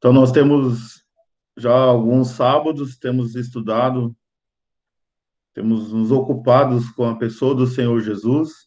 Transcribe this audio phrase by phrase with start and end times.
[0.00, 1.04] Então, nós temos
[1.54, 4.16] já alguns sábados, temos estudado,
[5.52, 8.66] temos nos ocupados com a pessoa do Senhor Jesus,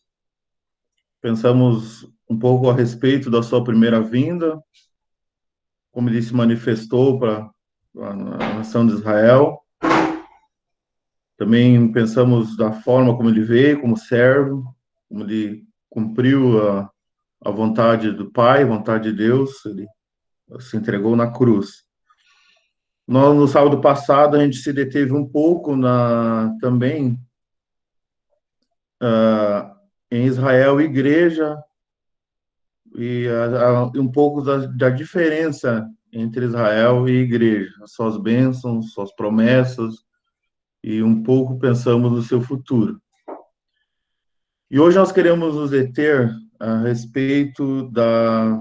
[1.20, 4.62] pensamos um pouco a respeito da sua primeira vinda,
[5.92, 7.50] como ele se manifestou para
[7.98, 9.60] a nação de Israel.
[11.36, 14.64] Também pensamos da forma como ele veio, como servo,
[15.10, 16.92] como ele cumpriu a,
[17.44, 19.88] a vontade do Pai, vontade de Deus, ele
[20.60, 21.84] se entregou na cruz.
[23.08, 27.20] No, no sábado passado, a gente se deteve um pouco na também
[29.02, 29.76] uh,
[30.10, 31.58] em Israel, igreja,
[32.96, 39.96] e uh, um pouco da, da diferença entre Israel e igreja, suas bênçãos, suas promessas,
[40.84, 43.02] e um pouco pensamos no seu futuro.
[44.70, 48.60] E hoje nós queremos nos deter a respeito da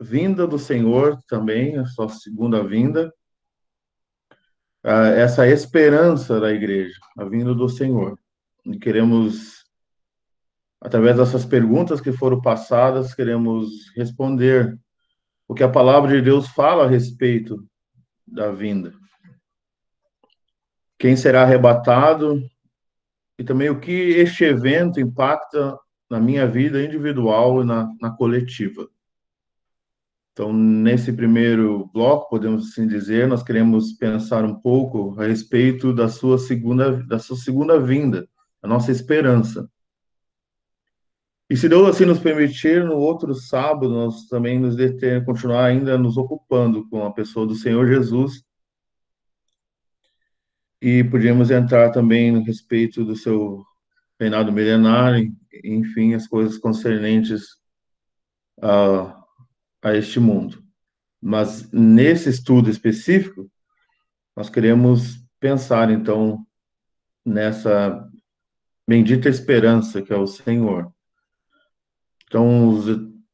[0.00, 3.12] vinda do Senhor também, a sua segunda vinda,
[4.84, 8.18] essa esperança da igreja, a vinda do Senhor.
[8.64, 9.64] E queremos,
[10.80, 14.78] através dessas perguntas que foram passadas, queremos responder
[15.48, 17.66] o que a palavra de Deus fala a respeito
[18.26, 18.92] da vinda.
[20.98, 22.40] Quem será arrebatado
[23.38, 28.88] e também o que este evento impacta na minha vida individual e na, na coletiva.
[30.36, 36.10] Então, nesse primeiro bloco, podemos assim dizer, nós queremos pensar um pouco a respeito da
[36.10, 38.28] sua segunda, da sua segunda vinda,
[38.62, 39.66] a nossa esperança.
[41.48, 45.96] E se Deus assim nos permitir, no outro sábado, nós também nos deter, continuar ainda
[45.96, 48.44] nos ocupando com a pessoa do Senhor Jesus.
[50.82, 53.64] E podíamos entrar também no respeito do seu
[54.20, 55.32] reinado milenário,
[55.64, 57.56] enfim, as coisas concernentes
[58.60, 59.24] a,
[59.82, 60.62] a este mundo.
[61.20, 63.50] Mas nesse estudo específico,
[64.36, 66.44] nós queremos pensar, então,
[67.24, 68.06] nessa
[68.86, 70.92] bendita esperança que é o Senhor.
[72.24, 72.80] Então,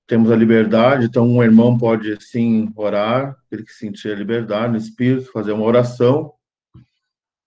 [0.06, 4.78] temos a liberdade, então um irmão pode, sim, orar, ele que sentir a liberdade no
[4.78, 6.32] Espírito, fazer uma oração,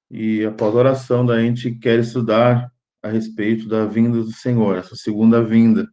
[0.10, 2.72] e após a oração, daí a gente quer estudar
[3.04, 5.88] a respeito da vinda do Senhor, essa segunda vinda,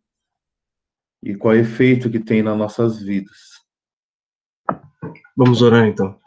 [1.22, 3.52] e qual é efeito que tem nas nossas vidas.
[5.36, 6.20] Vamos orar então.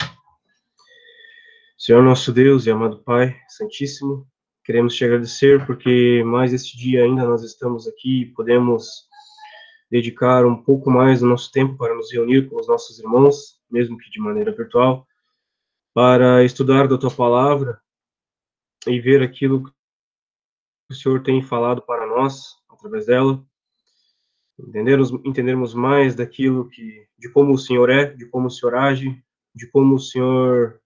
[1.77, 4.27] Senhor nosso Deus e amado Pai Santíssimo,
[4.63, 9.07] queremos te agradecer porque mais este dia ainda nós estamos aqui e podemos
[9.91, 13.97] dedicar um pouco mais do nosso tempo para nos reunir com os nossos irmãos, mesmo
[13.97, 15.05] que de maneira virtual,
[15.93, 17.79] para estudar da tua palavra
[18.87, 19.71] e ver aquilo que
[20.91, 23.45] o Senhor tem falado para nós através dela,
[24.59, 29.23] entendermos, entendermos mais daquilo que, de como o Senhor é, de como o Senhor age,
[29.53, 30.81] de como o Senhor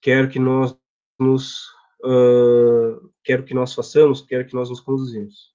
[0.00, 0.76] quer que nós
[1.18, 1.68] nos
[2.04, 5.52] uh, quer que nós façamos, quer que nós nos conduzimos.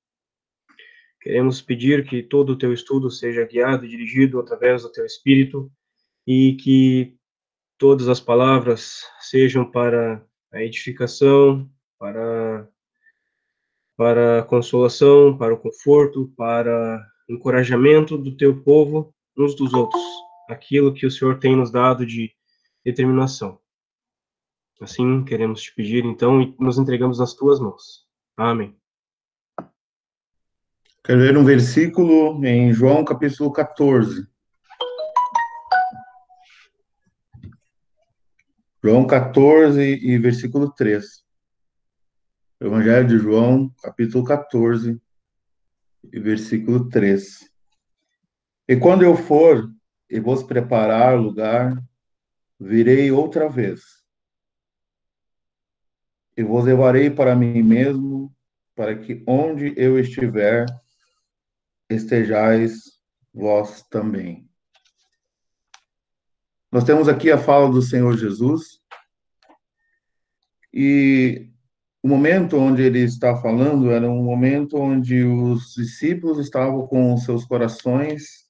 [1.21, 5.69] Queremos pedir que todo o teu estudo seja guiado e dirigido através do teu Espírito
[6.25, 7.17] e que
[7.77, 11.69] todas as palavras sejam para a edificação,
[11.99, 12.67] para
[13.97, 20.01] para a consolação, para o conforto, para o encorajamento do teu povo uns dos outros,
[20.47, 22.31] aquilo que o Senhor tem nos dado de
[22.85, 23.59] determinação.
[24.79, 28.05] Assim, queremos te pedir, então, e nos entregamos nas tuas mãos.
[28.37, 28.75] Amém.
[31.03, 34.27] Quero ler um versículo em João capítulo 14.
[38.83, 41.26] João 14 e versículo 3.
[42.59, 44.99] Evangelho de João, capítulo 14
[46.11, 47.53] e versículo 3.
[48.67, 49.71] E quando eu for
[50.09, 51.79] e vos preparar lugar,
[52.59, 54.03] virei outra vez.
[56.35, 58.35] E vos levarei para mim mesmo,
[58.73, 60.65] para que onde eu estiver,
[61.87, 62.99] estejais
[63.31, 64.49] vós também.
[66.71, 68.81] Nós temos aqui a fala do Senhor Jesus,
[70.73, 71.51] e
[72.07, 77.43] o momento onde ele está falando era um momento onde os discípulos estavam com seus
[77.43, 78.47] corações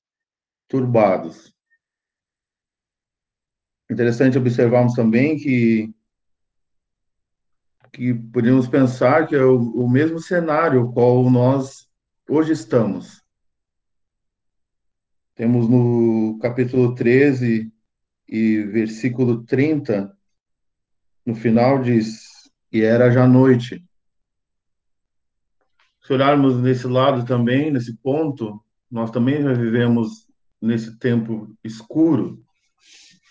[0.68, 1.52] turbados.
[3.90, 5.92] Interessante observarmos também que
[7.92, 11.90] que podemos pensar que é o, o mesmo cenário qual nós
[12.30, 13.24] hoje estamos.
[15.34, 17.74] Temos no capítulo 13
[18.28, 20.16] e versículo 30,
[21.26, 22.37] no final diz:
[22.72, 23.84] E era já noite.
[26.02, 30.28] Se olharmos nesse lado também, nesse ponto, nós também já vivemos
[30.62, 32.44] nesse tempo escuro,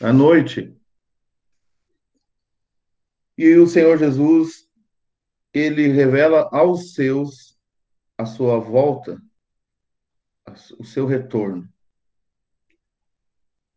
[0.01, 0.77] à noite.
[3.37, 4.69] E o Senhor Jesus,
[5.53, 7.59] ele revela aos seus
[8.19, 9.21] a sua volta,
[10.79, 11.69] o seu retorno.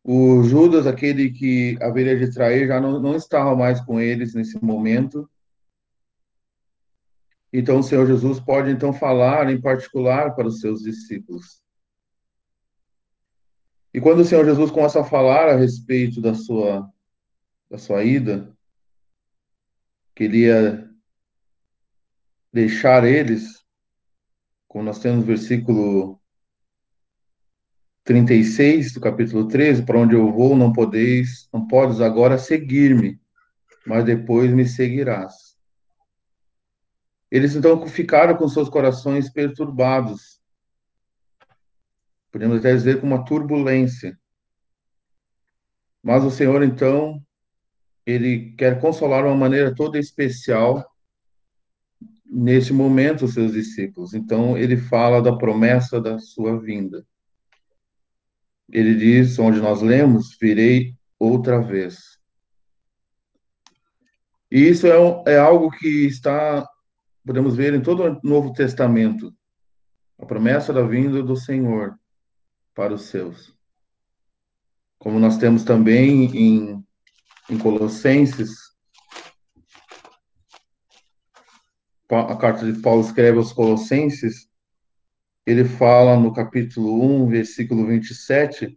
[0.03, 4.61] O Judas, aquele que haveria de trair, já não, não estava mais com eles nesse
[4.63, 5.29] momento.
[7.51, 11.61] Então, o Senhor Jesus pode então falar em particular para os seus discípulos.
[13.93, 16.87] E quando o Senhor Jesus começa a falar a respeito da sua
[17.69, 18.51] da sua ida,
[20.15, 20.89] queria
[22.51, 23.63] deixar eles,
[24.67, 26.19] como nós temos no versículo
[28.03, 33.21] 36 do capítulo 13, para onde eu vou, não podeis, não podes agora seguir-me,
[33.85, 35.48] mas depois me seguirás.
[37.31, 40.39] Eles então ficaram com seus corações perturbados.
[42.31, 44.17] Podemos até dizer com uma turbulência.
[46.01, 47.21] Mas o Senhor então,
[48.05, 50.89] ele quer consolar de uma maneira toda especial
[52.25, 54.13] nesse momento os seus discípulos.
[54.13, 57.05] Então ele fala da promessa da sua vinda
[58.71, 62.19] ele diz, onde nós lemos, virei outra vez.
[64.51, 66.67] E isso é, é algo que está,
[67.29, 69.31] podemos ver em todo o Novo Testamento,
[70.17, 71.95] a promessa da vinda do Senhor
[72.73, 73.55] para os seus.
[74.97, 76.83] Como nós temos também em,
[77.47, 78.75] em Colossenses,
[82.09, 84.49] a carta de Paulo escreve aos Colossenses,
[85.45, 88.75] ele fala no capítulo 1, versículo 27,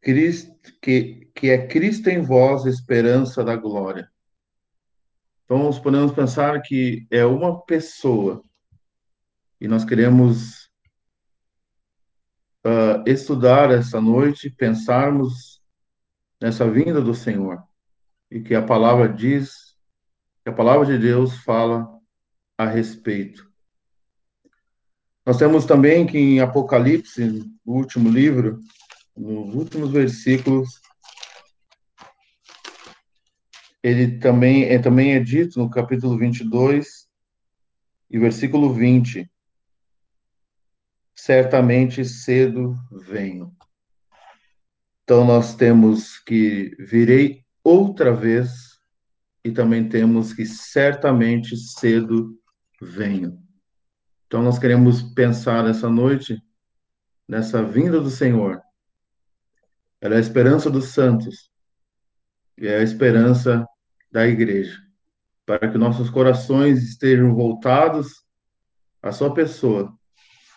[0.00, 4.08] Cristo, que, que é Cristo em vós, esperança da glória.
[5.46, 8.42] Então, podemos pensar que é uma pessoa
[9.60, 10.64] e nós queremos
[12.66, 15.62] uh, estudar essa noite, pensarmos
[16.40, 17.62] nessa vinda do Senhor
[18.28, 19.76] e que a palavra diz,
[20.42, 21.88] que a palavra de Deus fala
[22.58, 23.48] a respeito.
[25.24, 27.24] Nós temos também que em Apocalipse,
[27.64, 28.58] no último livro,
[29.16, 30.80] nos últimos versículos,
[33.86, 37.06] ele também é, também é dito no capítulo 22
[38.10, 39.30] e versículo 20:
[41.14, 43.56] Certamente cedo venho.
[45.04, 48.80] Então nós temos que virei outra vez
[49.44, 52.36] e também temos que certamente cedo
[52.82, 53.40] venho.
[54.26, 56.42] Então, nós queremos pensar essa noite
[57.28, 58.60] nessa vinda do Senhor.
[60.00, 61.48] Ela é a esperança dos santos
[62.58, 63.64] e é a esperança
[64.10, 64.78] da igreja,
[65.44, 68.24] para que nossos corações estejam voltados
[69.02, 69.92] à sua pessoa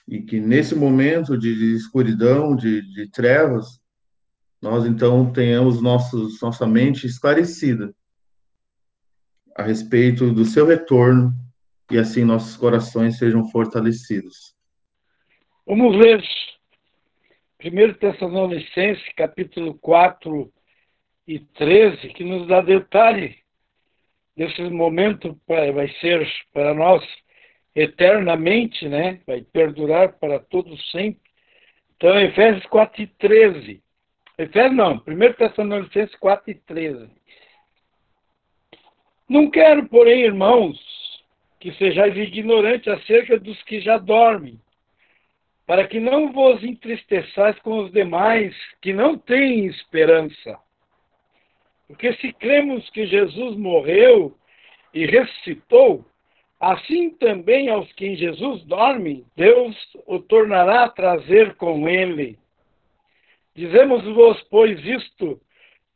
[0.07, 3.79] e que nesse momento de escuridão, de, de trevas,
[4.61, 7.93] nós então tenhamos nossos, nossa mente esclarecida
[9.55, 11.31] a respeito do seu retorno
[11.91, 14.55] e assim nossos corações sejam fortalecidos.
[15.65, 16.23] Vamos ler
[17.63, 20.51] 1 Tessalonicenses, capítulo 4
[21.29, 23.37] e 13, que nos dá detalhe
[24.35, 27.05] desse momento, vai ser para nós
[27.75, 29.21] eternamente, né?
[29.27, 31.21] vai perdurar para todos sempre.
[31.95, 33.83] Então, Efésios 4 e 13.
[34.39, 37.11] Efésios não, 1 Tessalonicenses 4 e 13.
[39.29, 40.79] Não quero, porém, irmãos,
[41.59, 44.59] que sejais ignorantes acerca dos que já dormem,
[45.67, 50.57] para que não vos entristeçais com os demais que não têm esperança.
[51.89, 54.37] Porque se cremos que Jesus morreu
[54.93, 56.05] e ressuscitou,
[56.59, 62.37] assim também aos que em Jesus dormem, Deus o tornará a trazer com ele.
[63.55, 65.41] Dizemos-vos, pois, isto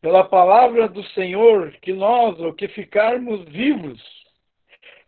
[0.01, 4.01] pela palavra do Senhor, que nós, o que ficarmos vivos,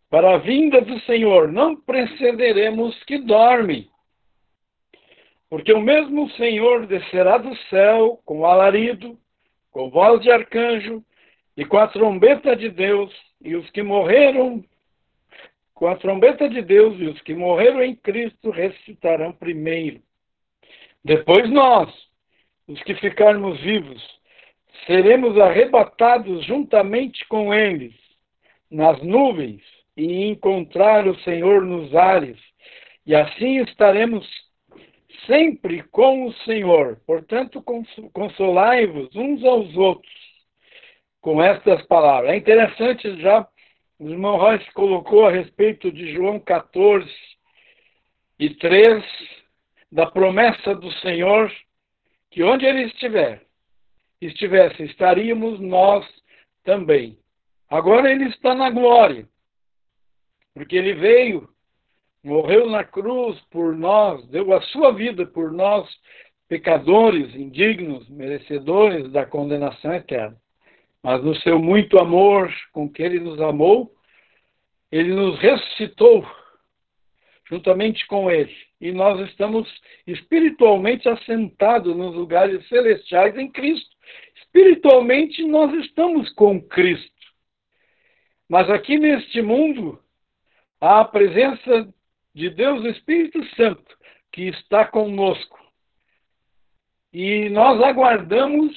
[0.07, 3.89] para a vinda do Senhor não precederemos que dorme.
[5.49, 9.17] Porque o mesmo Senhor descerá do céu com alarido,
[9.75, 11.03] com voz de arcanjo
[11.57, 14.63] e com a trombeta de Deus, e os que morreram
[15.73, 20.01] com a trombeta de Deus e os que morreram em Cristo ressuscitarão primeiro.
[21.03, 21.93] Depois nós,
[22.69, 24.01] os que ficarmos vivos,
[24.87, 27.93] seremos arrebatados juntamente com eles
[28.71, 29.61] nas nuvens
[29.97, 32.39] e encontrar o Senhor nos ares,
[33.05, 34.25] e assim estaremos
[35.25, 37.01] sempre com o Senhor.
[37.05, 37.63] Portanto,
[38.13, 40.13] consolai-vos uns aos outros
[41.21, 42.31] com estas palavras.
[42.31, 43.47] É interessante já,
[43.97, 47.09] o irmão Royce colocou a respeito de João 14
[48.37, 49.03] e 3,
[49.91, 51.51] da promessa do Senhor,
[52.29, 53.41] que onde ele estiver,
[54.21, 56.05] estivesse, estaríamos nós
[56.63, 57.17] também.
[57.69, 59.27] Agora ele está na glória,
[60.53, 61.49] porque ele veio,
[62.25, 65.87] morreu na cruz por nós, deu a sua vida por nós,
[66.49, 70.35] pecadores, indignos, merecedores da condenação eterna.
[71.03, 73.91] Mas no seu muito amor com que ele nos amou,
[74.91, 76.25] ele nos ressuscitou
[77.47, 78.55] juntamente com ele.
[78.81, 79.71] E nós estamos
[80.07, 83.95] espiritualmente assentados nos lugares celestiais em Cristo.
[84.37, 87.13] Espiritualmente nós estamos com Cristo.
[88.49, 89.99] Mas aqui neste mundo,
[90.81, 91.93] há a presença
[92.35, 93.97] de Deus, Espírito Santo,
[94.31, 95.57] que está conosco.
[97.13, 98.75] E nós aguardamos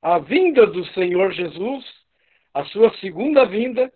[0.00, 1.84] a vinda do Senhor Jesus,
[2.54, 3.92] a sua segunda vinda.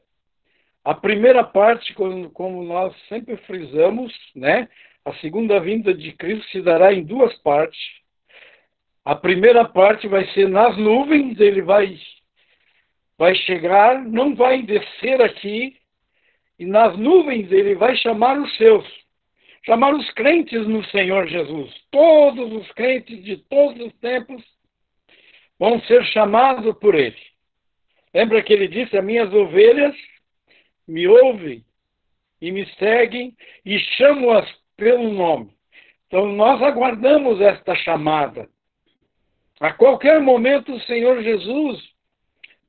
[0.85, 4.69] A primeira parte, como nós sempre frisamos, né?
[5.03, 7.81] A segunda vinda de Cristo se dará em duas partes.
[9.03, 11.99] A primeira parte vai ser nas nuvens, ele vai
[13.17, 15.80] vai chegar, não vai descer aqui,
[16.61, 18.87] e nas nuvens ele vai chamar os seus,
[19.65, 21.75] chamar os crentes no Senhor Jesus.
[21.91, 24.45] Todos os crentes de todos os tempos
[25.59, 27.17] vão ser chamados por ele.
[28.13, 29.97] Lembra que ele disse: As minhas ovelhas
[30.87, 31.65] me ouvem
[32.43, 35.51] e me seguem e chamo-as pelo nome.
[36.09, 38.51] Então nós aguardamos esta chamada.
[39.59, 41.83] A qualquer momento o Senhor Jesus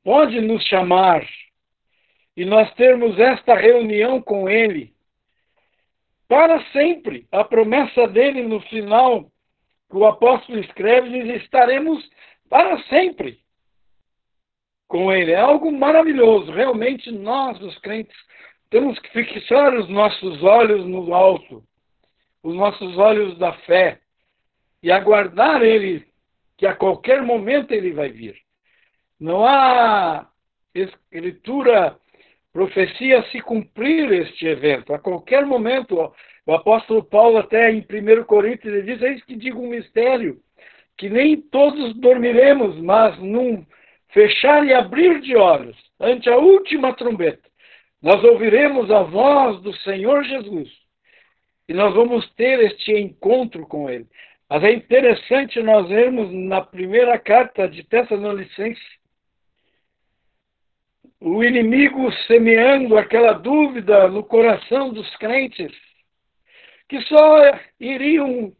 [0.01, 1.27] pode nos chamar
[2.41, 4.91] e nós termos esta reunião com Ele
[6.27, 7.27] para sempre.
[7.31, 9.31] A promessa dele no final,
[9.88, 12.03] que o apóstolo escreve, diz: estaremos
[12.50, 13.38] para sempre
[14.88, 15.33] com Ele.
[15.33, 16.51] É algo maravilhoso.
[16.51, 18.17] Realmente, nós, os crentes,
[18.71, 21.63] temos que fixar os nossos olhos no alto,
[22.41, 24.01] os nossos olhos da fé,
[24.81, 26.07] e aguardar Ele,
[26.57, 28.36] que a qualquer momento Ele vai vir.
[29.19, 30.27] Não há
[30.74, 32.00] escritura
[32.53, 34.93] profecia se cumprir este evento.
[34.93, 36.13] A qualquer momento,
[36.46, 40.39] o apóstolo Paulo, até em 1 Coríntios, ele diz: Eis que digo um mistério,
[40.98, 43.65] que nem todos dormiremos, mas num
[44.10, 47.50] fechar e abrir de olhos, ante a última trombeta,
[48.01, 50.70] nós ouviremos a voz do Senhor Jesus
[51.70, 54.05] e nós vamos ter este encontro com Ele.
[54.50, 59.00] Mas é interessante nós vermos na primeira carta de Tessalonicenses
[61.21, 65.71] o inimigo semeando aquela dúvida no coração dos crentes,
[66.89, 68.51] que só iriam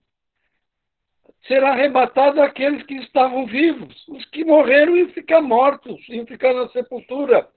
[1.48, 6.70] ser arrebatados aqueles que estavam vivos, os que morreram iam ficar mortos, iam ficar na
[6.70, 7.48] sepultura.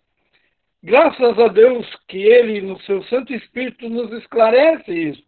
[0.83, 5.23] Graças a Deus que Ele, no seu Santo Espírito, nos esclarece isso.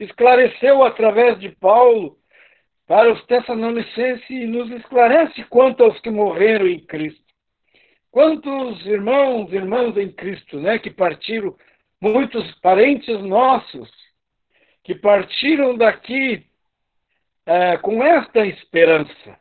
[0.00, 2.16] Esclareceu através de Paulo
[2.88, 7.21] para os Tessalonicenses e nos esclarece quanto aos que morreram em Cristo.
[8.12, 11.56] Quantos irmãos e irmãs em Cristo, né, que partiram,
[11.98, 13.90] muitos parentes nossos,
[14.84, 16.44] que partiram daqui
[17.46, 19.40] é, com esta esperança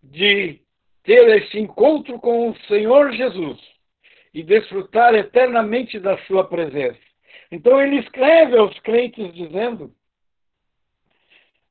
[0.00, 0.60] de
[1.02, 3.58] ter esse encontro com o Senhor Jesus
[4.32, 7.00] e desfrutar eternamente da sua presença.
[7.50, 9.92] Então ele escreve aos crentes dizendo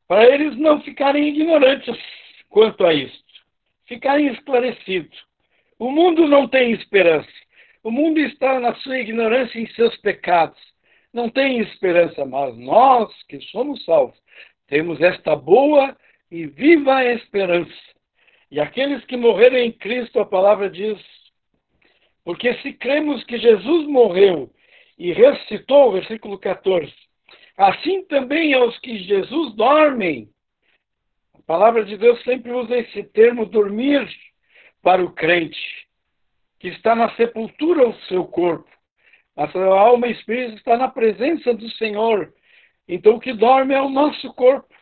[0.06, 1.98] para eles não ficarem ignorantes
[2.50, 3.24] quanto a isto,
[3.86, 5.26] ficarem esclarecidos.
[5.79, 7.29] O mundo não tem esperança.
[7.84, 10.60] O mundo está na sua ignorância em seus pecados.
[11.13, 14.17] Não tem esperança, mas nós que somos salvos
[14.67, 15.96] temos esta boa
[16.29, 17.72] e viva esperança.
[18.51, 21.00] E aqueles que morreram em Cristo, a palavra diz,
[22.24, 24.51] porque se cremos que Jesus morreu
[24.98, 26.93] e ressuscitou, versículo 14,
[27.55, 30.29] assim também aos que Jesus dormem.
[31.34, 34.07] A palavra de Deus sempre usa esse termo dormir
[34.81, 35.88] para o crente,
[36.60, 38.69] que está na sepultura o seu corpo.
[39.36, 42.34] A sua alma e espírito está na presença do Senhor.
[42.88, 44.74] Então o que dorme é o nosso corpo.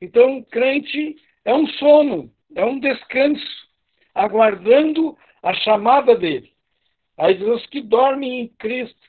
[0.00, 3.68] Então o crente é um sono, é um descanso,
[4.14, 6.52] aguardando a chamada dele.
[7.16, 9.06] Aí os que dormem em Cristo.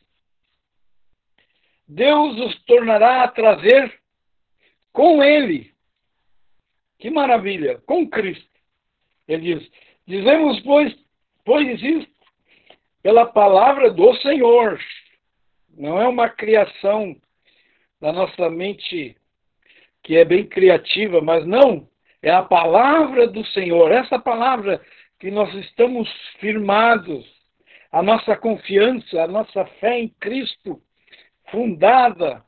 [1.87, 3.99] Deus os tornará a trazer
[4.91, 5.73] com Ele.
[6.99, 7.79] Que maravilha!
[7.85, 8.49] Com Cristo.
[9.27, 9.71] Ele diz:
[10.07, 10.95] Dizemos, pois,
[11.43, 12.17] pois isto
[13.03, 14.79] pela palavra do Senhor.
[15.77, 17.15] Não é uma criação
[18.01, 19.15] da nossa mente
[20.03, 21.87] que é bem criativa, mas não,
[22.21, 23.91] é a palavra do Senhor.
[23.91, 24.81] Essa palavra
[25.19, 26.09] que nós estamos
[26.39, 27.25] firmados,
[27.91, 30.81] a nossa confiança, a nossa fé em Cristo,
[31.49, 32.43] fundada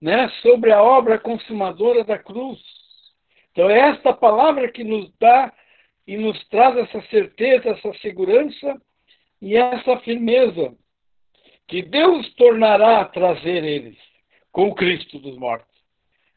[0.00, 2.60] né, sobre a obra consumadora da cruz.
[3.52, 5.52] Então é esta palavra que nos dá
[6.06, 8.80] e nos traz essa certeza, essa segurança
[9.40, 10.74] e essa firmeza
[11.66, 13.96] que Deus tornará a trazer eles
[14.52, 15.74] com o Cristo dos mortos.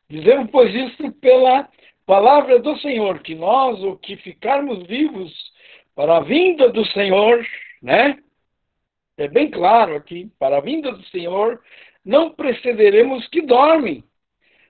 [0.10, 1.70] Dizemos, pois, isso pela
[2.06, 5.34] palavra do Senhor, que nós, o que ficarmos vivos
[5.94, 7.46] para a vinda do Senhor,
[7.82, 8.18] né?
[9.18, 11.62] É bem claro aqui, para a vinda do Senhor,
[12.06, 14.04] não precederemos que dormem.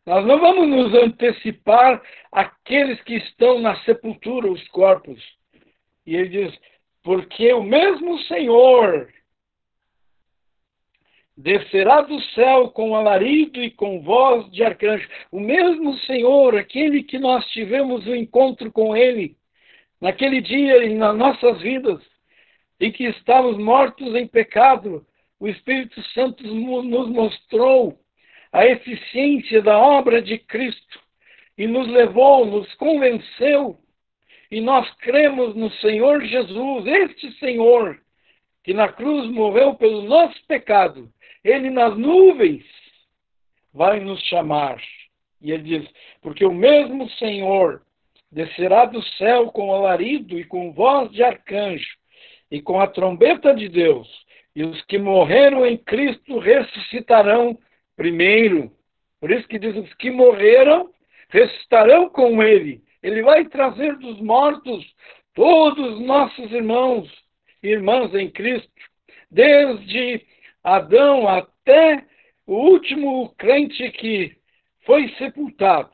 [0.08, 5.22] Nós não vamos nos antecipar àqueles que estão na sepultura, os corpos.
[6.06, 6.60] E ele diz,
[7.04, 9.10] porque o mesmo Senhor
[11.36, 15.06] descerá do céu com alarido e com voz de arcanjo.
[15.30, 19.36] O mesmo Senhor, aquele que nós tivemos o um encontro com Ele,
[20.00, 22.02] naquele dia e nas nossas vidas,
[22.80, 25.06] em que estávamos mortos em pecado,
[25.38, 28.00] o Espírito Santo nos mostrou
[28.52, 31.00] a eficiência da obra de Cristo
[31.58, 33.78] e nos levou, nos convenceu,
[34.50, 38.00] e nós cremos no Senhor Jesus, este Senhor,
[38.64, 41.12] que na cruz morreu pelo nosso pecado
[41.48, 42.66] ele nas nuvens
[43.74, 44.82] vai nos chamar.
[45.42, 45.90] E ele diz:
[46.22, 47.82] Porque o mesmo Senhor
[48.32, 51.88] descerá do céu com alarido e com voz de arcanjo
[52.52, 54.08] e com a trombeta de Deus,
[54.56, 57.58] e os que morreram em Cristo ressuscitarão
[57.98, 58.72] primeiro.
[59.20, 60.90] Por isso que diz: os que morreram
[61.30, 62.82] ressuscitarão com ele.
[63.04, 64.86] Ele vai trazer dos mortos
[65.34, 67.12] todos os nossos irmãos
[67.62, 68.72] e irmãs em Cristo,
[69.30, 70.26] desde
[70.64, 72.06] Adão até
[72.46, 74.38] o último crente que
[74.86, 75.92] foi sepultado,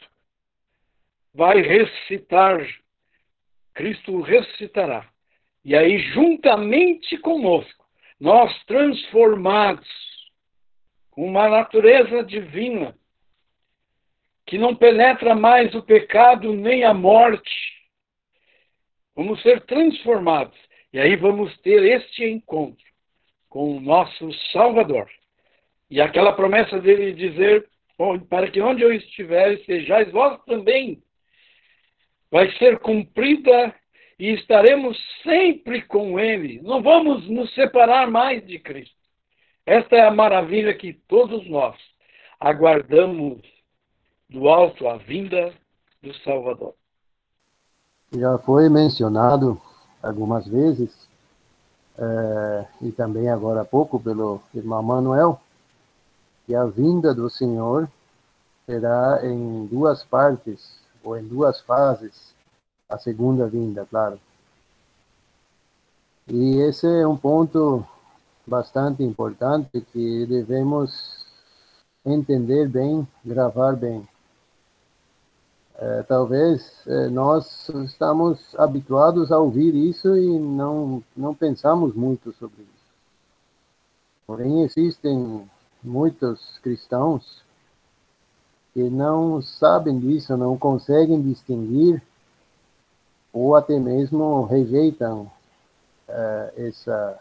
[1.33, 2.65] vai ressuscitar,
[3.73, 5.09] Cristo ressuscitará.
[5.65, 7.85] E aí, juntamente conosco,
[8.19, 10.12] nós transformados
[11.13, 12.97] com uma natureza divina,
[14.47, 17.51] que não penetra mais o pecado nem a morte,
[19.15, 20.57] vamos ser transformados.
[20.91, 22.83] E aí vamos ter este encontro
[23.47, 25.07] com o nosso Salvador.
[25.89, 27.69] E aquela promessa dele dizer,
[28.27, 31.01] para que onde eu estiver, sejais vós também,
[32.31, 33.73] vai ser cumprida
[34.17, 36.59] e estaremos sempre com ele.
[36.63, 39.02] Não vamos nos separar mais de Cristo.
[39.65, 41.75] Esta é a maravilha que todos nós
[42.39, 43.41] aguardamos
[44.29, 45.53] do alto a vinda
[46.01, 46.73] do Salvador.
[48.11, 49.59] Já foi mencionado
[50.01, 51.07] algumas vezes
[51.97, 55.39] é, e também agora há pouco pelo irmão Manuel,
[56.45, 57.87] que a vinda do Senhor
[58.65, 62.33] será em duas partes, ou em duas fases,
[62.89, 64.19] a segunda vinda, claro.
[66.27, 67.85] E esse é um ponto
[68.45, 71.25] bastante importante que devemos
[72.05, 74.07] entender bem, gravar bem.
[75.75, 82.61] É, talvez é, nós estamos habituados a ouvir isso e não, não pensamos muito sobre
[82.61, 82.93] isso.
[84.27, 85.49] Porém, existem
[85.83, 87.43] muitos cristãos
[88.73, 92.01] que não sabem disso, não conseguem distinguir
[93.31, 95.29] ou até mesmo rejeitam
[96.07, 97.19] é, essa,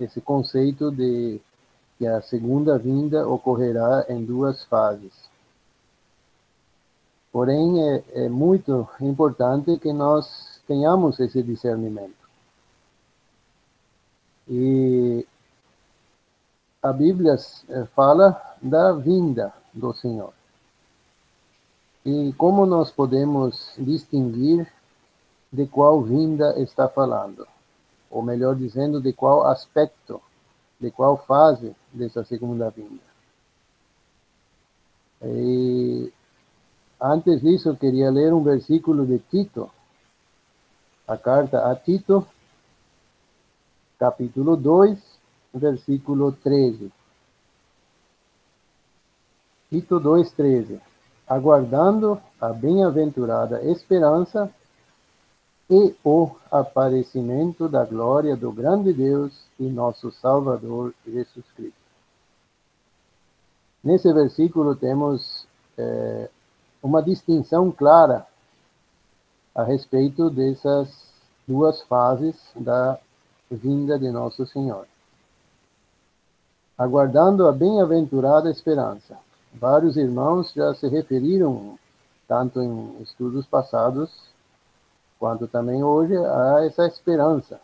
[0.00, 1.40] esse conceito de
[1.98, 5.12] que a segunda vinda ocorrerá em duas fases.
[7.30, 12.14] Porém, é, é muito importante que nós tenhamos esse discernimento.
[14.48, 15.26] E
[16.82, 17.36] a Bíblia
[17.68, 20.32] eh, fala da vinda do Senhor.
[22.04, 24.66] E como nós podemos distinguir
[25.52, 27.46] de qual vinda está falando?
[28.10, 30.20] Ou melhor dizendo, de qual aspecto,
[30.80, 33.10] de qual fase dessa segunda vinda?
[35.22, 36.12] E
[37.00, 39.70] Antes disso, queria ler um versículo de Tito,
[41.08, 42.26] a carta a Tito,
[43.98, 44.98] capítulo 2,
[45.54, 46.92] versículo 13.
[49.70, 50.78] Tito 2, 13.
[51.26, 54.54] Aguardando a bem-aventurada esperança
[55.70, 61.78] e o aparecimento da glória do grande Deus e nosso Salvador Jesus Cristo.
[63.82, 65.46] Nesse versículo temos
[65.78, 66.28] eh,
[66.82, 68.26] uma distinção clara
[69.54, 70.88] a respeito dessas
[71.46, 72.98] duas fases da
[73.48, 74.86] vinda de Nosso Senhor.
[76.76, 79.16] Aguardando a bem-aventurada esperança.
[79.54, 81.78] Vários irmãos já se referiram,
[82.26, 84.29] tanto em estudos passados,
[85.20, 87.60] quanto também hoje, a essa esperança.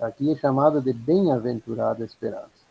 [0.00, 2.62] Aqui é chamada de bem-aventurada esperança.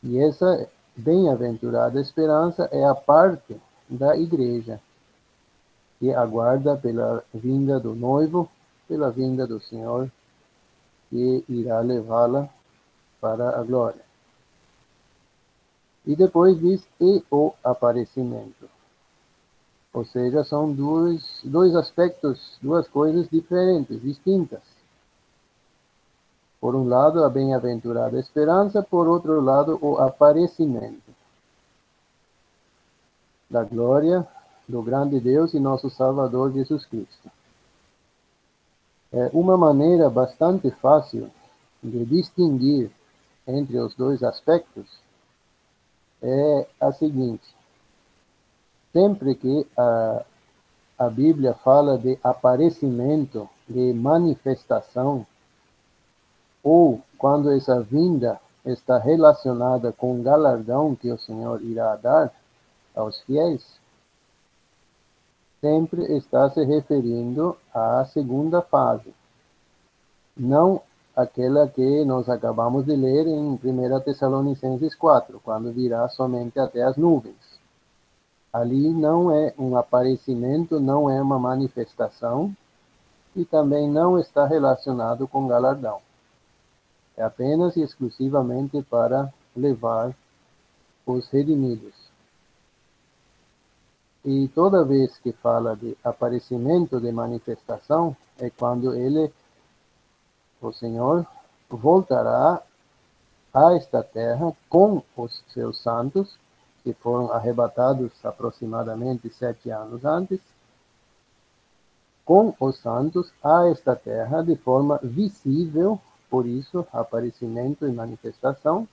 [0.00, 4.80] E essa bem-aventurada esperança é a parte da igreja,
[5.98, 8.48] que aguarda pela vinda do noivo,
[8.86, 10.08] pela vinda do Senhor,
[11.10, 12.48] que irá levá-la
[13.20, 14.02] para a glória.
[16.06, 18.73] E depois diz, e o aparecimento.
[19.94, 24.60] Ou seja, são dois, dois aspectos, duas coisas diferentes, distintas.
[26.60, 31.14] Por um lado, a bem-aventurada esperança, por outro lado, o aparecimento
[33.48, 34.26] da glória
[34.68, 37.30] do grande Deus e nosso Salvador Jesus Cristo.
[39.12, 41.30] É uma maneira bastante fácil
[41.80, 42.90] de distinguir
[43.46, 44.86] entre os dois aspectos
[46.20, 47.44] é a seguinte:
[48.94, 50.24] sempre que a,
[51.00, 55.26] a Bíblia fala de aparecimento, de manifestação,
[56.62, 62.32] ou quando essa vinda está relacionada com o galardão que o Senhor irá dar
[62.94, 63.62] aos fiéis,
[65.60, 69.12] sempre está se referindo à segunda fase,
[70.36, 70.80] não
[71.16, 76.96] aquela que nós acabamos de ler em 1 Tessalonicenses 4, quando virá somente até as
[76.96, 77.53] nuvens.
[78.54, 82.56] Ali não é um aparecimento, não é uma manifestação
[83.34, 86.00] e também não está relacionado com galardão.
[87.16, 90.14] É apenas e exclusivamente para levar
[91.04, 91.94] os redimidos.
[94.24, 99.32] E toda vez que fala de aparecimento de manifestação, é quando ele
[100.62, 101.26] o Senhor
[101.68, 102.62] voltará
[103.52, 106.38] a esta terra com os seus santos,
[106.84, 110.38] que foram arrebatados aproximadamente sete anos antes,
[112.24, 115.98] com os santos a esta terra de forma visível,
[116.30, 118.86] por isso, aparecimento e manifestação.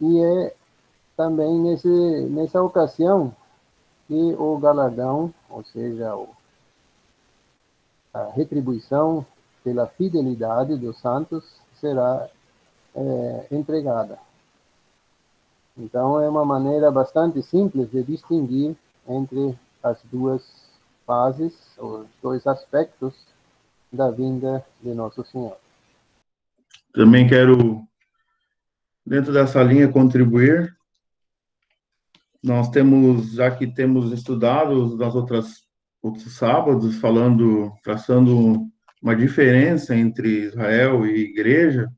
[0.00, 0.54] E é
[1.16, 1.88] também nesse,
[2.30, 3.34] nessa ocasião
[4.06, 6.12] que o galardão, ou seja,
[8.14, 9.26] a retribuição
[9.62, 11.44] pela fidelidade dos santos
[11.80, 12.28] será
[12.94, 14.18] é, entregada.
[15.76, 18.74] Então, é uma maneira bastante simples de distinguir
[19.06, 20.42] entre as duas
[21.06, 23.14] fases, os dois aspectos
[23.92, 25.56] da vinda de Nosso Senhor.
[26.92, 27.86] Também quero,
[29.04, 30.74] dentro dessa linha, contribuir.
[32.42, 35.66] Nós temos, já que temos estudado nas outras
[36.02, 38.68] outros sábados, falando, traçando
[39.02, 41.90] uma diferença entre Israel e igreja,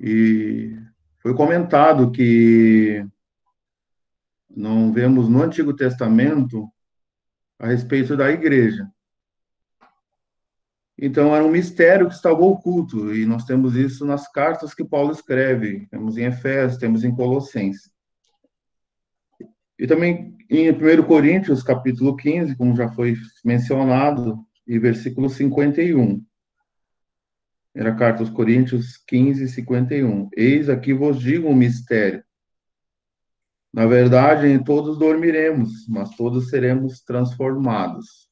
[0.00, 0.74] e
[1.20, 3.04] foi comentado que
[4.48, 6.68] não vemos no Antigo Testamento
[7.58, 8.88] a respeito da igreja.
[11.00, 15.12] Então, era um mistério que estava oculto, e nós temos isso nas cartas que Paulo
[15.12, 17.90] escreve, temos em Efésios, temos em Colossenses.
[19.78, 26.20] E também em 1 Coríntios, capítulo 15, como já foi mencionado, e versículo 51.
[27.74, 30.28] Era carta aos Coríntios 15, 51.
[30.36, 32.24] Eis aqui vos digo um mistério.
[33.72, 38.28] Na verdade, todos dormiremos, mas todos seremos transformados.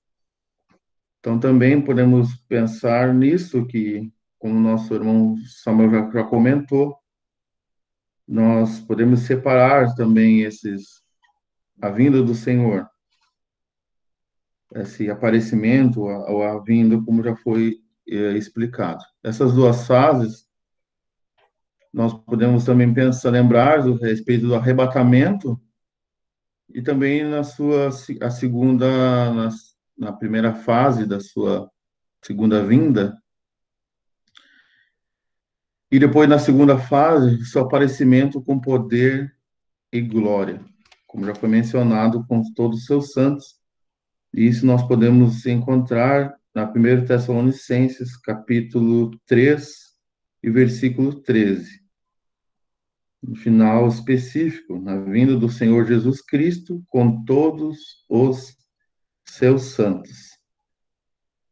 [1.20, 6.96] Então, também podemos pensar nisso que, como nosso irmão Samuel já, já comentou,
[8.26, 11.04] nós podemos separar também esses
[11.80, 12.88] a vinda do Senhor
[14.74, 19.04] esse aparecimento ou a, vinda, como já foi explicado.
[19.22, 20.46] Essas duas fases,
[21.92, 25.60] nós podemos também pensar, lembrar do respeito do arrebatamento
[26.72, 27.88] e também na sua
[28.20, 29.48] a segunda na,
[29.96, 31.70] na primeira fase da sua
[32.22, 33.16] segunda vinda
[35.90, 39.34] e depois na segunda fase seu aparecimento com poder
[39.92, 40.62] e glória
[41.06, 43.60] como já foi mencionado com todos os seus santos
[44.32, 49.70] isso nós podemos encontrar na 1 Tessalonicenses, capítulo 3
[50.42, 51.82] e versículo 13.
[53.22, 58.56] No final específico, na vinda do Senhor Jesus Cristo com todos os
[59.26, 60.30] seus santos.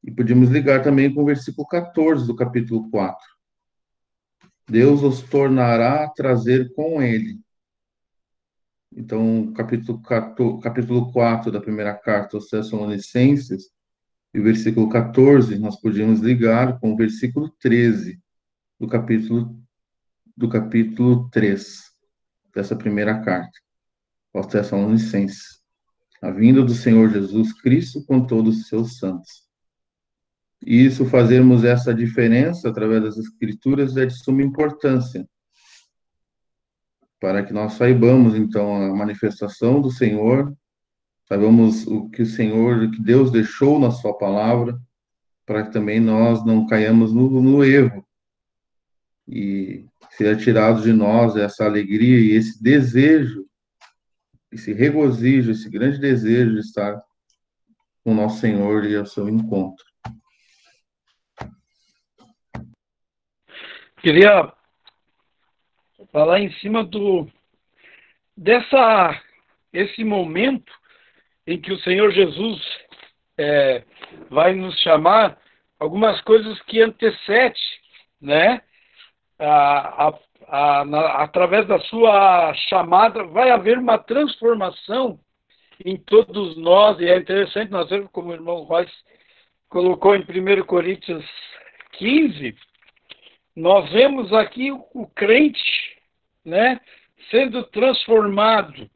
[0.02, 3.18] E podemos ligar também com o versículo 14 do capítulo 4.
[4.66, 7.44] Deus os tornará a trazer com ele
[8.96, 13.73] então, capítulo, 14, capítulo 4 da primeira carta aos Tessalonicenses,
[14.34, 18.20] e versículo 14, nós podíamos ligar com o versículo 13
[18.80, 19.56] do capítulo,
[20.36, 21.84] do capítulo 3
[22.52, 23.56] dessa primeira carta
[24.34, 25.62] aos Tessalonicenses.
[26.20, 29.44] A vinda do Senhor Jesus Cristo com todos os seus santos.
[30.66, 35.28] E isso, fazermos essa diferença através das Escrituras é de suma importância,
[37.20, 40.56] para que nós saibamos, então, a manifestação do Senhor
[41.26, 44.78] saibamos o que o Senhor, o que Deus deixou na Sua palavra,
[45.46, 48.06] para que também nós não caiamos no, no erro
[49.26, 53.46] e seja tirado de nós essa alegria e esse desejo,
[54.52, 57.02] esse regozijo, esse grande desejo de estar
[58.02, 59.84] com o nosso Senhor e ao seu encontro.
[64.02, 64.52] Queria
[66.12, 67.26] falar em cima do
[68.36, 69.22] dessa
[69.72, 70.70] esse momento
[71.46, 72.60] em que o Senhor Jesus
[73.38, 73.82] é,
[74.30, 75.38] vai nos chamar
[75.78, 77.60] algumas coisas que antecede,
[78.20, 78.62] né?
[79.38, 85.18] A, a, a, na, através da sua chamada vai haver uma transformação
[85.84, 88.92] em todos nós e é interessante nós vemos como o irmão Royce
[89.68, 91.24] colocou em 1 Coríntios
[91.94, 92.56] 15,
[93.56, 95.98] nós vemos aqui o crente,
[96.44, 96.80] né,
[97.30, 98.88] sendo transformado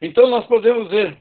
[0.00, 1.16] então nós podemos ver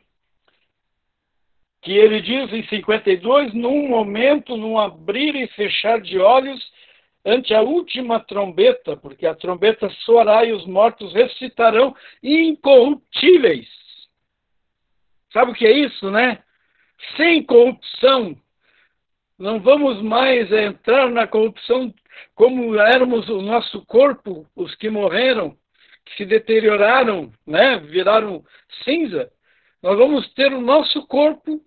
[1.81, 6.59] que ele diz em 52, num momento, num abrir e fechar de olhos,
[7.23, 13.67] ante a última trombeta, porque a trombeta soará e os mortos ressuscitarão incorruptíveis.
[15.31, 16.43] Sabe o que é isso, né?
[17.17, 18.35] Sem corrupção.
[19.37, 21.93] Não vamos mais entrar na corrupção
[22.33, 25.57] como éramos o nosso corpo, os que morreram,
[26.15, 28.43] se deterioraram, né, viraram
[28.83, 29.31] cinza,
[29.81, 31.63] nós vamos ter o nosso corpo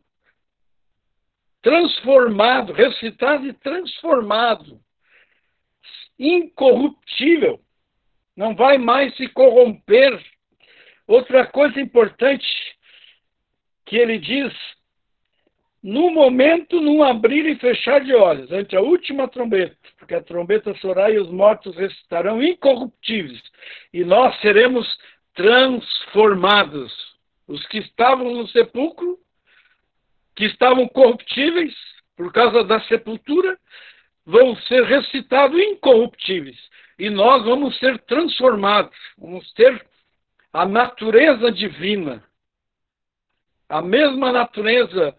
[1.62, 4.80] transformado, ressuscitado e transformado,
[6.18, 7.60] incorruptível,
[8.36, 10.24] não vai mais se corromper.
[11.06, 12.46] Outra coisa importante
[13.86, 14.52] que ele diz
[15.82, 20.74] no momento, num abrir e fechar de olhos, ante a última trombeta, porque a trombeta
[20.76, 23.40] soará e os mortos ressuscitarão incorruptíveis,
[23.92, 24.86] e nós seremos
[25.34, 26.92] transformados.
[27.46, 29.18] Os que estavam no sepulcro,
[30.34, 31.74] que estavam corruptíveis
[32.16, 33.56] por causa da sepultura,
[34.26, 36.58] vão ser ressuscitados incorruptíveis,
[36.98, 39.86] e nós vamos ser transformados, vamos ter
[40.52, 42.22] a natureza divina,
[43.68, 45.16] a mesma natureza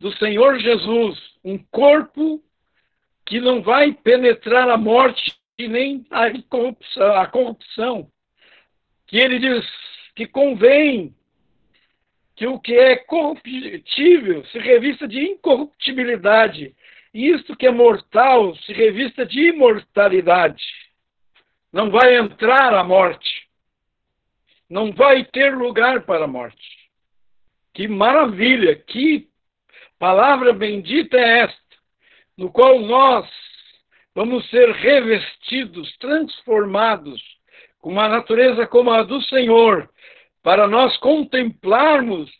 [0.00, 2.42] do Senhor Jesus, um corpo
[3.26, 8.10] que não vai penetrar a morte e nem a corrupção, a corrupção.
[9.06, 9.66] Que ele diz
[10.16, 11.14] que convém
[12.34, 16.74] que o que é corruptível se revista de incorruptibilidade,
[17.12, 20.64] e isto que é mortal se revista de imortalidade.
[21.70, 23.48] Não vai entrar a morte.
[24.68, 26.90] Não vai ter lugar para a morte.
[27.74, 29.29] Que maravilha, que
[30.00, 31.76] Palavra bendita é esta,
[32.34, 33.30] no qual nós
[34.14, 37.22] vamos ser revestidos, transformados
[37.80, 39.90] com uma natureza como a do Senhor,
[40.42, 42.30] para nós contemplarmos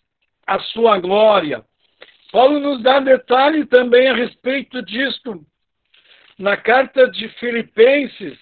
[0.47, 1.63] a sua glória.
[2.33, 5.45] Paulo nos dá detalhe também a respeito disto
[6.39, 8.39] na carta de Filipenses,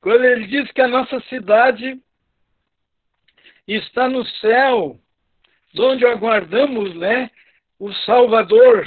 [0.00, 2.00] quando ele diz que a nossa cidade
[3.66, 5.00] está no céu,
[5.76, 7.28] onde aguardamos, né,
[7.80, 8.86] o Salvador.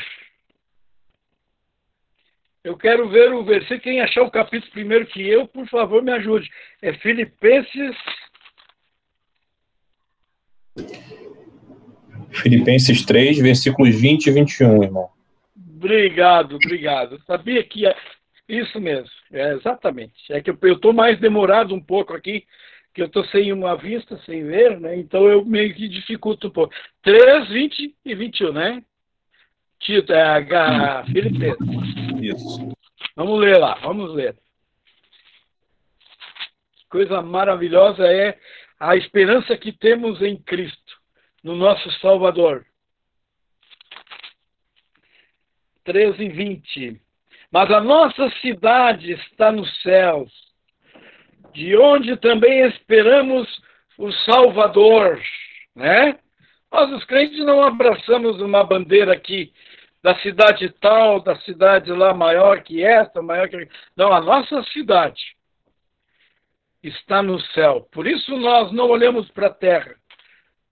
[2.64, 3.82] Eu quero ver o versículo.
[3.82, 6.50] Quem achar o capítulo primeiro que eu, por favor, me ajude.
[6.82, 7.96] É Filipenses.
[12.30, 15.10] Filipenses 3, versículos 20 e 21, irmão.
[15.76, 17.22] Obrigado, obrigado.
[17.26, 17.96] Sabia que é
[18.48, 19.10] isso mesmo.
[19.32, 20.14] É exatamente.
[20.32, 22.46] É que eu estou mais demorado um pouco aqui
[22.94, 24.96] que eu estou sem uma vista, sem ver, né?
[24.96, 26.74] Então eu meio que dificulto um pouco.
[27.02, 28.84] 3, 20 e 21, né?
[29.80, 31.68] Tito, é H, Filipenses.
[32.22, 32.72] Isso.
[33.16, 34.38] Vamos ler lá, vamos ler.
[36.90, 38.38] Coisa maravilhosa é
[38.80, 40.98] a esperança que temos em Cristo,
[41.44, 42.66] no nosso Salvador.
[45.84, 47.02] 13 e 20.
[47.52, 50.32] Mas a nossa cidade está nos céus
[51.54, 53.48] de onde também esperamos
[53.98, 55.22] o Salvador,
[55.76, 56.18] né?
[56.72, 59.54] Nós, os crentes, não abraçamos uma bandeira aqui
[60.02, 63.70] da cidade tal, da cidade lá maior que essa, maior que.
[63.96, 65.22] Não, a nossa cidade
[66.82, 67.88] está no céu.
[67.92, 69.96] Por isso nós não olhamos para a terra,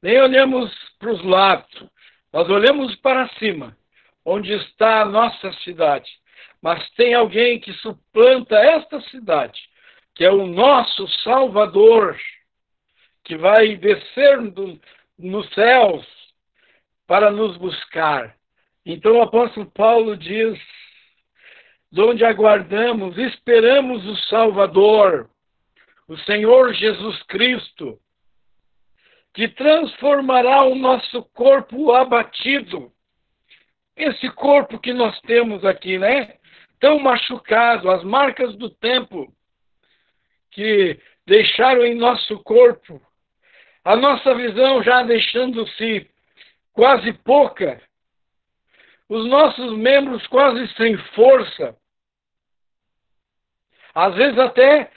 [0.01, 1.85] nem olhamos para os lados,
[2.33, 3.77] nós olhamos para cima,
[4.25, 6.09] onde está a nossa cidade.
[6.61, 9.70] Mas tem alguém que suplanta esta cidade
[10.15, 12.17] que é o nosso Salvador,
[13.23, 14.79] que vai descer do,
[15.17, 16.05] nos céus
[17.07, 18.35] para nos buscar.
[18.85, 20.59] Então o apóstolo Paulo diz:
[21.91, 25.29] de onde aguardamos, esperamos o Salvador,
[26.07, 27.99] o Senhor Jesus Cristo,
[29.33, 32.91] que transformará o nosso corpo abatido.
[33.95, 36.37] Esse corpo que nós temos aqui, né?
[36.79, 39.31] Tão machucado, as marcas do tempo
[40.51, 43.01] que deixaram em nosso corpo,
[43.83, 46.09] a nossa visão já deixando-se
[46.73, 47.81] quase pouca,
[49.09, 51.75] os nossos membros quase sem força.
[53.93, 54.91] Às vezes até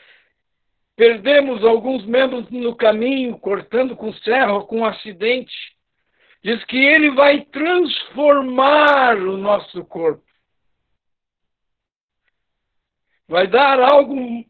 [0.95, 5.55] perdemos alguns membros no caminho, cortando com serra, com um acidente.
[6.43, 10.23] Diz que ele vai transformar o nosso corpo.
[13.27, 14.45] Vai dar algo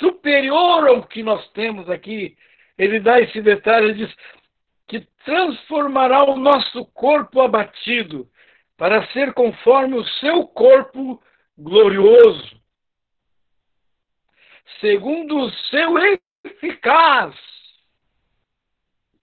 [0.00, 2.36] superior ao que nós temos aqui.
[2.76, 4.16] Ele dá esse detalhe, ele diz
[4.88, 8.28] que transformará o nosso corpo abatido
[8.76, 11.22] para ser conforme o seu corpo
[11.56, 12.58] glorioso,
[14.80, 15.94] segundo o seu
[16.42, 17.36] eficaz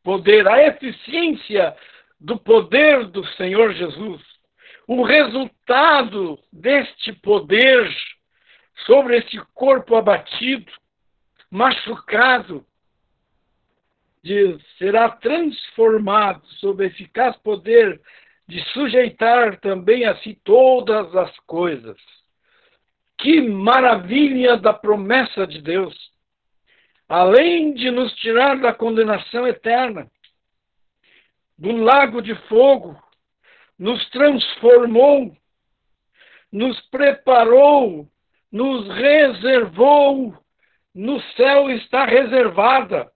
[0.04, 1.76] poder, a eficiência
[2.18, 4.22] do poder do Senhor Jesus.
[4.88, 7.92] O resultado deste poder
[8.86, 10.72] sobre esse corpo abatido,
[11.50, 12.66] machucado,
[14.24, 18.02] de, será transformado sob eficaz poder
[18.48, 21.98] de sujeitar também a si todas as coisas.
[23.18, 25.96] Que maravilha da promessa de Deus!
[27.10, 30.10] Além de nos tirar da condenação eterna,
[31.58, 33.02] do lago de fogo,
[33.80, 35.36] nos transformou,
[36.52, 38.08] nos preparou
[38.52, 40.38] nos reservou,
[40.94, 43.12] no céu está reservada,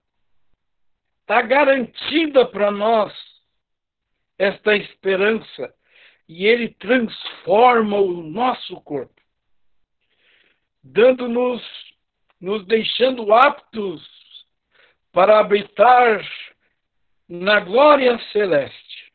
[1.20, 3.12] está garantida para nós
[4.38, 5.74] esta esperança
[6.28, 9.20] e ele transforma o nosso corpo,
[10.82, 11.62] dando-nos,
[12.40, 14.02] nos deixando aptos
[15.12, 16.26] para habitar
[17.28, 19.12] na glória celeste,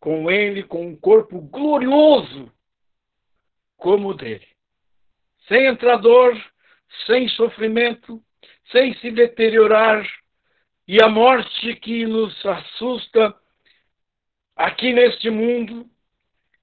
[0.00, 2.52] com ele, com um corpo glorioso
[3.76, 4.55] como o dele
[5.48, 6.36] sem entrar dor,
[7.06, 8.22] sem sofrimento,
[8.70, 10.06] sem se deteriorar,
[10.88, 13.34] e a morte que nos assusta
[14.54, 15.86] aqui neste mundo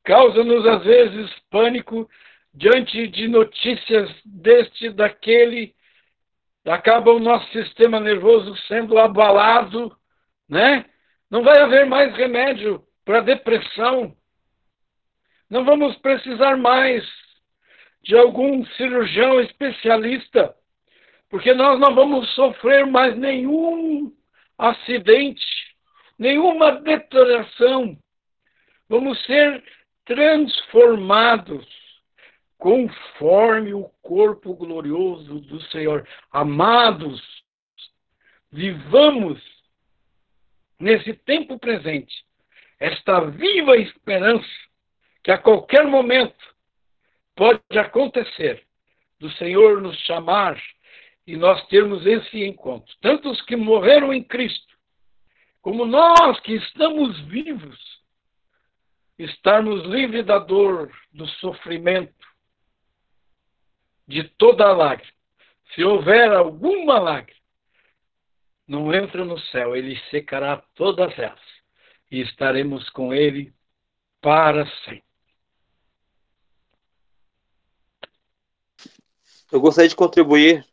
[0.04, 2.10] causa-nos às vezes pânico
[2.54, 5.74] diante de notícias deste, daquele,
[6.65, 9.96] acaba o nosso sistema nervoso sendo abalado,
[10.48, 10.86] né?
[11.30, 14.15] Não vai haver mais remédio para depressão.
[15.50, 17.04] Não vamos precisar mais
[18.04, 20.56] de algum cirurgião especialista,
[21.30, 24.13] porque nós não vamos sofrer mais nenhum
[24.58, 25.46] acidente,
[26.20, 27.98] nenhuma deterioração.
[28.89, 29.63] Vamos ser
[30.06, 31.66] transformados
[32.58, 36.08] conforme o corpo glorioso do Senhor.
[36.32, 37.22] Amados,
[38.52, 39.42] vivamos
[40.80, 42.13] nesse tempo presente
[42.80, 44.48] esta viva esperança
[45.24, 46.53] que a qualquer momento
[47.36, 48.65] pode acontecer
[49.19, 50.62] do Senhor nos chamar
[51.26, 52.93] e nós termos esse encontro.
[53.02, 54.74] Tanto os que morreram em Cristo,
[55.62, 57.80] como nós que estamos vivos,
[59.17, 62.13] estarmos livres da dor, do sofrimento,
[64.08, 65.13] de toda a lágrima.
[65.74, 67.39] Se houver alguma lágrima,
[68.67, 71.39] não entra no céu, ele secará todas elas
[72.12, 73.54] e estaremos com ele
[74.22, 75.12] para sempre.
[79.54, 80.68] Eu gostaria de contribuir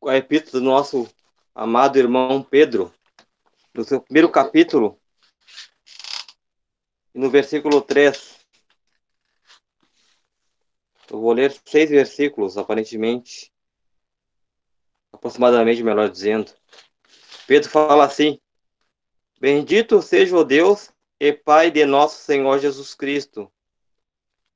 [0.00, 1.08] com a epístola do nosso
[1.54, 2.92] amado irmão Pedro,
[3.72, 5.00] no seu primeiro capítulo,
[7.14, 8.44] no versículo 3.
[11.08, 13.52] Eu vou ler seis versículos, aparentemente,
[15.12, 16.52] aproximadamente, melhor dizendo.
[17.46, 18.40] Pedro fala assim:
[19.38, 23.48] Bendito seja o Deus e Pai de nosso Senhor Jesus Cristo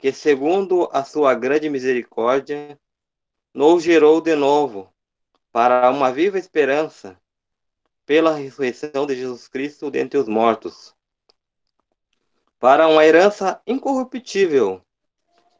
[0.02, 2.77] que, segundo a sua grande misericórdia,
[3.54, 4.92] nos gerou de novo
[5.52, 7.16] para uma viva esperança
[8.04, 10.92] pela ressurreição de Jesus Cristo dentre os mortos,
[12.58, 14.83] para uma herança incorruptível,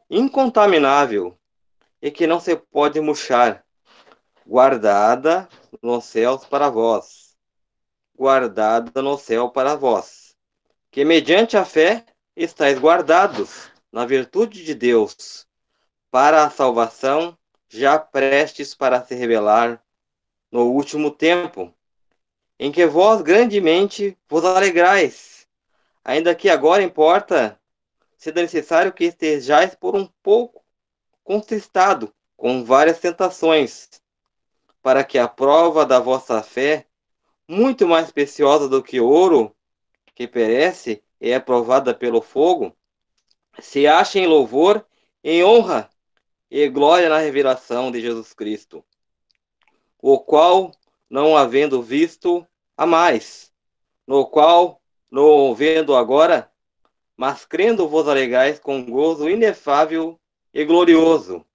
[0.09, 1.39] incontaminável
[2.01, 3.63] e que não se pode murchar,
[4.45, 5.47] guardada
[5.81, 7.37] nos céus para vós,
[8.13, 10.35] guardada no céu para vós,
[10.91, 12.05] que mediante a fé
[12.35, 15.47] estáis guardados na virtude de Deus,
[16.09, 17.37] para a salvação,
[17.69, 19.83] já prestes para se revelar
[20.51, 21.71] no último tempo,
[22.57, 25.47] em que vós grandemente vos alegrais,
[26.03, 27.59] ainda que agora importa,
[28.17, 30.65] sendo necessário que estejais por um pouco
[31.23, 34.01] contristado com várias tentações,
[34.81, 36.87] para que a prova da vossa fé,
[37.47, 39.55] muito mais preciosa do que ouro,
[40.15, 42.75] que perece e é provada pelo fogo,
[43.59, 44.85] se acha em louvor,
[45.23, 45.89] em honra
[46.49, 48.83] e glória na revelação de Jesus Cristo,
[49.99, 50.71] o qual,
[51.09, 52.45] não havendo visto,
[52.75, 53.51] a mais,
[54.05, 56.51] no qual, não vendo agora,
[57.15, 60.19] mas crendo vos alegais com gozo inefável
[60.53, 61.45] e glorioso,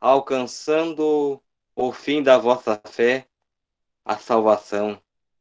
[0.00, 1.42] alcançando
[1.74, 3.26] o fim da vossa fé,
[4.04, 5.00] a salvação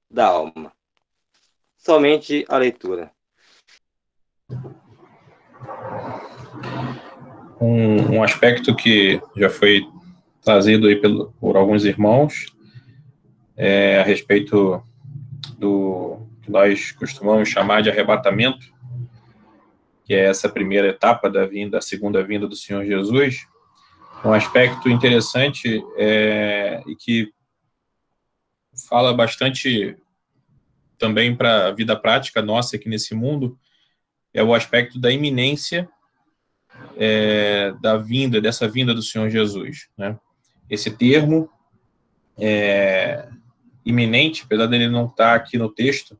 [0.10, 0.74] da alma.
[1.78, 3.12] Somente a leitura.
[7.60, 9.88] Um, um aspecto que já foi
[10.42, 12.46] trazido aí pelo, por alguns irmãos
[13.56, 14.84] é, a respeito
[15.58, 18.68] do que nós costumamos chamar de arrebatamento,
[20.04, 23.48] que é essa primeira etapa da vinda, a segunda vinda do Senhor Jesus.
[24.24, 27.34] Um aspecto interessante é, e que
[28.88, 29.98] fala bastante
[30.98, 33.58] também para a vida prática nossa aqui nesse mundo
[34.34, 35.90] é o aspecto da iminência
[36.96, 39.88] é, da vinda, dessa vinda do Senhor Jesus.
[39.98, 40.18] Né?
[40.70, 41.50] Esse termo
[42.38, 43.28] é,
[43.86, 46.18] iminente, apesar dele não estar tá aqui no texto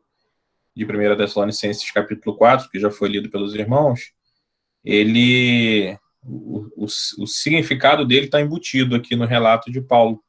[0.76, 4.12] de 1 Tessalonicenses capítulo 4, que já foi lido pelos irmãos,
[4.84, 10.22] ele o, o, o significado dele está embutido aqui no relato de Paulo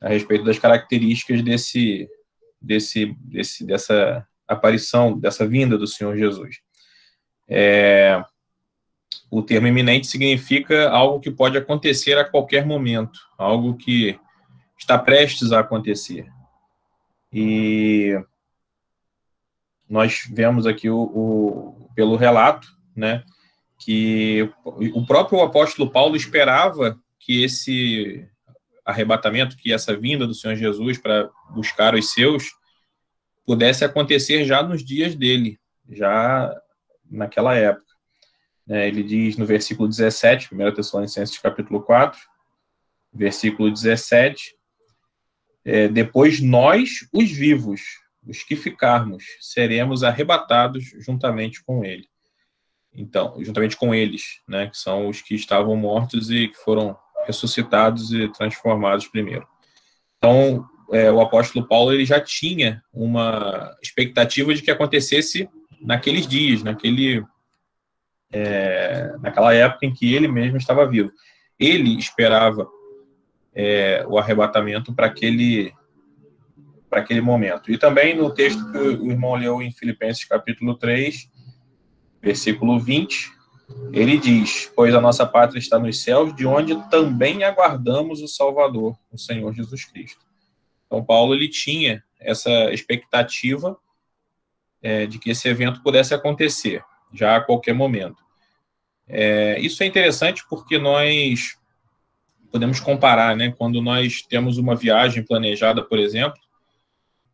[0.00, 2.08] a respeito das características desse,
[2.60, 6.60] desse, desse dessa aparição, dessa vinda do Senhor Jesus.
[7.48, 8.22] É,
[9.30, 14.18] o termo iminente significa algo que pode acontecer a qualquer momento, algo que
[14.76, 16.26] está prestes a acontecer.
[17.32, 18.20] E
[19.88, 23.22] nós vemos aqui o, o, pelo relato, né,
[23.78, 28.28] que o próprio apóstolo Paulo esperava que esse
[28.84, 32.52] arrebatamento, que essa vinda do Senhor Jesus para buscar os seus,
[33.46, 35.58] pudesse acontecer já nos dias dele,
[35.88, 36.54] já
[37.10, 37.89] naquela época.
[38.70, 42.16] É, ele diz no versículo 17, 1 Tessalonicenses capítulo 4,
[43.12, 44.54] versículo 17,
[45.64, 47.80] é, depois nós, os vivos,
[48.24, 52.08] os que ficarmos, seremos arrebatados juntamente com ele.
[52.94, 56.96] Então, juntamente com eles, né, que são os que estavam mortos e que foram
[57.26, 59.48] ressuscitados e transformados primeiro.
[60.16, 65.48] Então, é, o apóstolo Paulo ele já tinha uma expectativa de que acontecesse
[65.80, 67.24] naqueles dias, naquele,
[68.32, 71.10] é, naquela época em que ele mesmo estava vivo.
[71.58, 72.68] Ele esperava
[73.54, 75.72] é, o arrebatamento para aquele
[76.88, 77.70] para aquele momento.
[77.70, 81.30] E também no texto que o irmão leu em Filipenses capítulo 3,
[82.20, 83.30] versículo 20,
[83.92, 88.96] ele diz: Pois a nossa pátria está nos céus, de onde também aguardamos o Salvador,
[89.12, 90.24] o Senhor Jesus Cristo.
[90.86, 93.78] Então, Paulo ele tinha essa expectativa
[94.82, 96.82] é, de que esse evento pudesse acontecer
[97.12, 98.22] já a qualquer momento.
[99.08, 101.56] É, isso é interessante porque nós
[102.50, 103.52] podemos comparar, né?
[103.56, 106.38] Quando nós temos uma viagem planejada, por exemplo,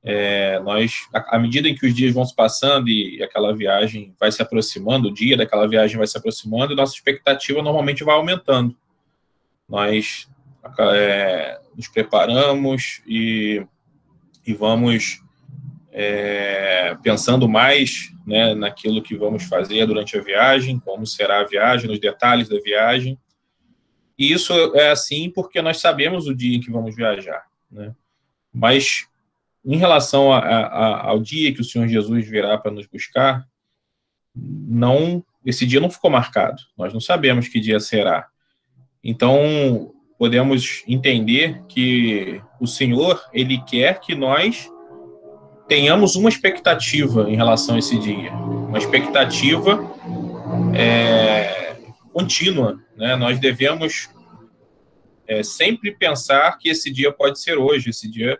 [0.02, 4.30] é, nós, à medida em que os dias vão se passando e aquela viagem vai
[4.30, 8.76] se aproximando, o dia daquela viagem vai se aproximando, nossa expectativa normalmente vai aumentando.
[9.68, 10.28] Nós
[10.78, 13.66] é, nos preparamos e,
[14.46, 15.22] e vamos
[15.90, 21.88] é, pensando mais né, naquilo que vamos fazer durante a viagem, como será a viagem,
[21.88, 23.16] nos detalhes da viagem.
[24.18, 27.46] E isso é assim porque nós sabemos o dia em que vamos viajar.
[27.70, 27.94] Né?
[28.52, 29.06] Mas
[29.64, 33.46] em relação a, a, ao dia que o Senhor Jesus virá para nos buscar,
[34.34, 36.60] não esse dia não ficou marcado.
[36.76, 38.26] Nós não sabemos que dia será.
[39.02, 44.68] Então podemos entender que o Senhor ele quer que nós
[45.68, 49.80] tenhamos uma expectativa em relação a esse dia, uma expectativa
[50.74, 51.76] é,
[52.12, 52.80] contínua.
[52.96, 53.16] Né?
[53.16, 54.08] Nós devemos
[55.26, 58.38] é, sempre pensar que esse dia pode ser hoje, esse dia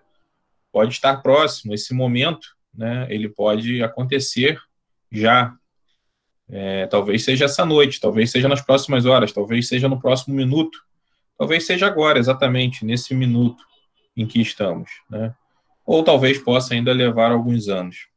[0.73, 4.61] pode estar próximo, esse momento, né, ele pode acontecer
[5.11, 5.55] já.
[6.49, 10.79] É, talvez seja essa noite, talvez seja nas próximas horas, talvez seja no próximo minuto,
[11.37, 13.65] talvez seja agora, exatamente, nesse minuto
[14.17, 15.35] em que estamos, né?
[15.87, 18.09] Ou talvez possa ainda levar alguns anos.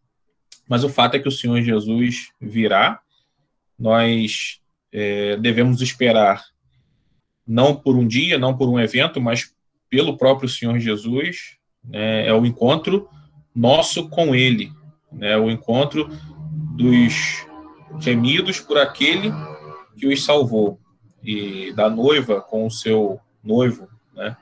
[0.68, 3.00] Mas o fato é que o Senhor Jesus virá,
[3.78, 4.60] nós
[4.92, 6.44] é, devemos esperar,
[7.48, 9.54] não por um dia, não por um evento, mas
[9.90, 13.08] pelo próprio Senhor Jesus, né, é o encontro
[13.56, 14.72] nosso com Ele,
[15.12, 16.10] né, o encontro
[16.76, 17.46] dos
[18.02, 19.32] remidos por aquele
[19.98, 20.80] que os salvou
[21.24, 24.38] e da noiva com o seu noivo, né?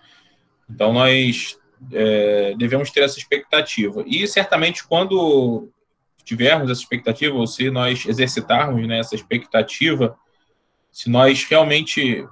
[0.69, 1.57] Então nós
[1.91, 4.03] é, devemos ter essa expectativa.
[4.05, 5.69] E certamente quando
[6.23, 10.17] tivermos essa expectativa, ou se nós exercitarmos né, essa expectativa,
[10.91, 12.27] se nós realmente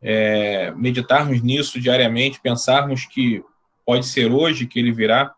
[0.00, 3.42] é, meditarmos nisso diariamente, pensarmos que
[3.84, 5.34] pode ser hoje que ele virá,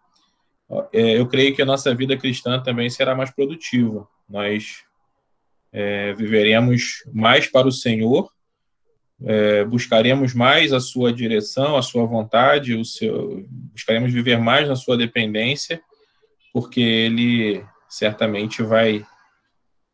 [0.93, 4.07] é, eu creio que a nossa vida cristã também será mais produtiva.
[4.28, 4.84] Nós
[5.72, 8.30] é, viveremos mais para o Senhor,
[9.25, 14.77] é, buscaremos mais a sua direção, a sua vontade, o seu, buscaremos viver mais na
[14.77, 15.81] sua dependência,
[16.53, 19.05] porque Ele certamente vai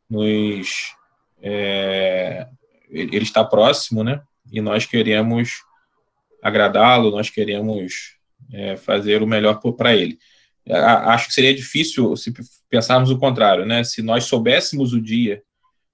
[0.08, 0.94] nos.
[1.40, 2.46] É,
[2.90, 4.22] ele está próximo, né?
[4.52, 5.62] E nós queremos
[6.42, 8.16] agradá-lo, nós queremos
[8.52, 10.18] é, fazer o melhor para ele.
[10.70, 12.32] Acho que seria difícil se
[12.70, 13.82] pensarmos o contrário, né?
[13.84, 15.42] Se nós soubéssemos o dia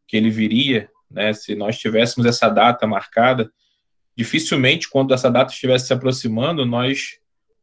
[0.06, 1.32] que ele viria, né?
[1.32, 3.50] Se nós tivéssemos essa data marcada,
[4.16, 7.18] dificilmente quando essa data estivesse se aproximando, nós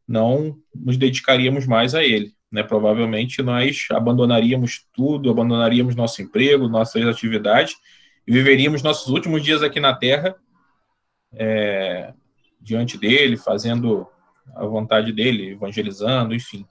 [0.07, 2.63] não nos dedicaríamos mais a ele, né?
[2.63, 7.75] Provavelmente nós abandonaríamos tudo, abandonaríamos nosso emprego, nossas atividades
[8.27, 10.35] e viveríamos nossos últimos dias aqui na Terra
[11.33, 12.13] é,
[12.59, 14.07] diante dele, fazendo
[14.55, 16.65] a vontade dele, evangelizando, enfim.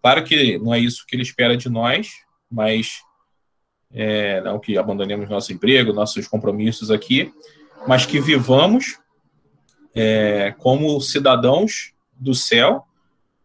[0.00, 2.10] Claro que não é isso que ele espera de nós,
[2.50, 3.00] mas
[3.92, 7.32] é, não que abandonemos nosso emprego, nossos compromissos aqui,
[7.86, 8.98] mas que vivamos
[9.94, 12.86] é, como cidadãos do céu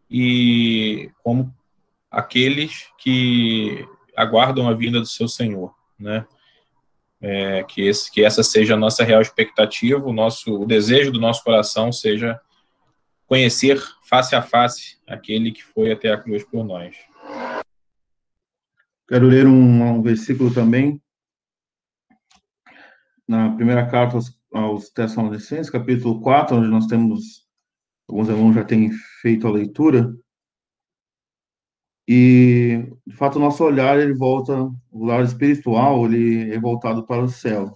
[0.10, 1.54] e como
[2.10, 3.86] aqueles que
[4.16, 6.26] aguardam a vinda do seu Senhor, né?
[7.20, 11.20] É, que, esse, que essa seja a nossa real expectativa, o nosso o desejo do
[11.20, 12.39] nosso coração seja
[13.26, 16.95] conhecer face a face aquele que foi até a cruz por nós.
[19.08, 21.01] Quero ler um, um versículo também,
[23.26, 27.47] na primeira carta aos, aos Tessalonicenses, capítulo 4, onde nós temos,
[28.08, 28.91] alguns irmãos já têm
[29.22, 30.14] feito a leitura,
[32.05, 34.53] e, de fato, o nosso olhar, ele volta,
[34.91, 37.76] o olhar espiritual, ele é voltado para o céu.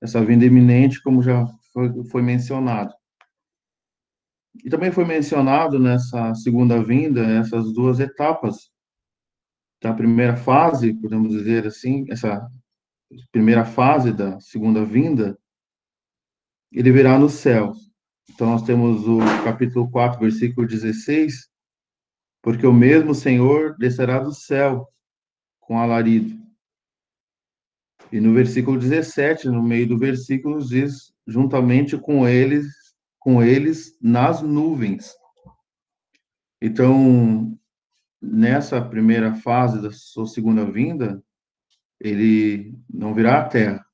[0.00, 2.92] Essa vinda iminente, como já foi, foi mencionado.
[4.64, 8.72] E também foi mencionado nessa segunda vinda essas duas etapas.
[9.80, 12.48] Da primeira fase, podemos dizer assim, essa
[13.30, 15.38] primeira fase da segunda vinda,
[16.72, 17.72] ele virá no céu.
[18.30, 21.48] Então nós temos o capítulo 4, versículo 16,
[22.42, 24.88] porque o mesmo Senhor descerá do céu
[25.60, 26.36] com alarido.
[28.10, 34.40] E no versículo 17, no meio do versículo, diz: juntamente com eles com eles nas
[34.40, 35.14] nuvens.
[36.62, 37.58] Então,
[38.20, 41.22] nessa primeira fase da sua segunda vinda,
[42.00, 43.84] ele não virá à terra.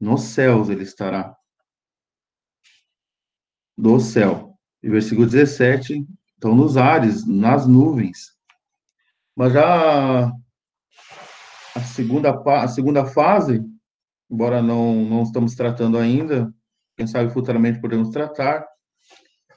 [0.00, 1.36] Nos céus ele estará.
[3.76, 4.58] Do céu.
[4.82, 6.04] E versículo 17,
[6.36, 8.32] então nos ares, nas nuvens.
[9.34, 10.32] Mas já
[11.74, 13.64] a segunda, a segunda fase,
[14.30, 16.52] embora não, não estamos tratando ainda,
[16.96, 18.66] quem sabe futuramente podemos tratar,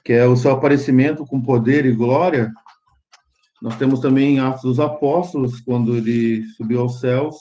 [0.04, 2.52] que é o seu aparecimento com poder e glória.
[3.66, 7.34] Nós temos também Atos dos Apóstolos, quando ele subiu aos céus,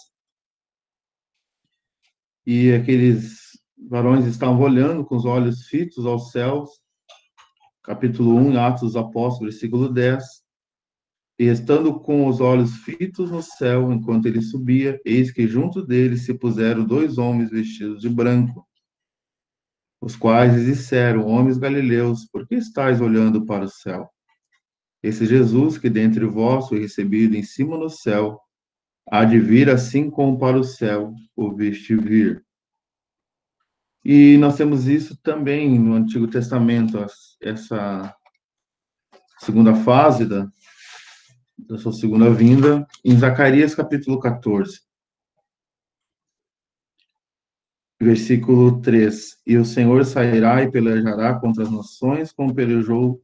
[2.43, 3.51] e aqueles
[3.87, 6.81] varões estavam olhando com os olhos fitos aos céus,
[7.83, 10.23] capítulo 1, Atos dos Apóstolos, versículo 10.
[11.37, 16.17] E estando com os olhos fitos no céu, enquanto ele subia, eis que junto dele
[16.17, 18.67] se puseram dois homens vestidos de branco,
[20.01, 24.09] os quais disseram, homens galileus, por que estáis olhando para o céu?
[25.05, 28.41] Esse Jesus que dentre vós foi recebido em cima no céu,
[29.07, 32.43] há de vir assim como para o céu o viste vir.
[34.03, 36.97] E nós temos isso também no Antigo Testamento,
[37.39, 38.15] essa
[39.37, 40.51] segunda fase da,
[41.55, 44.81] da sua segunda vinda, em Zacarias capítulo 14.
[48.01, 53.23] Versículo 3: E o Senhor sairá e pelejará contra as nações, como pelejou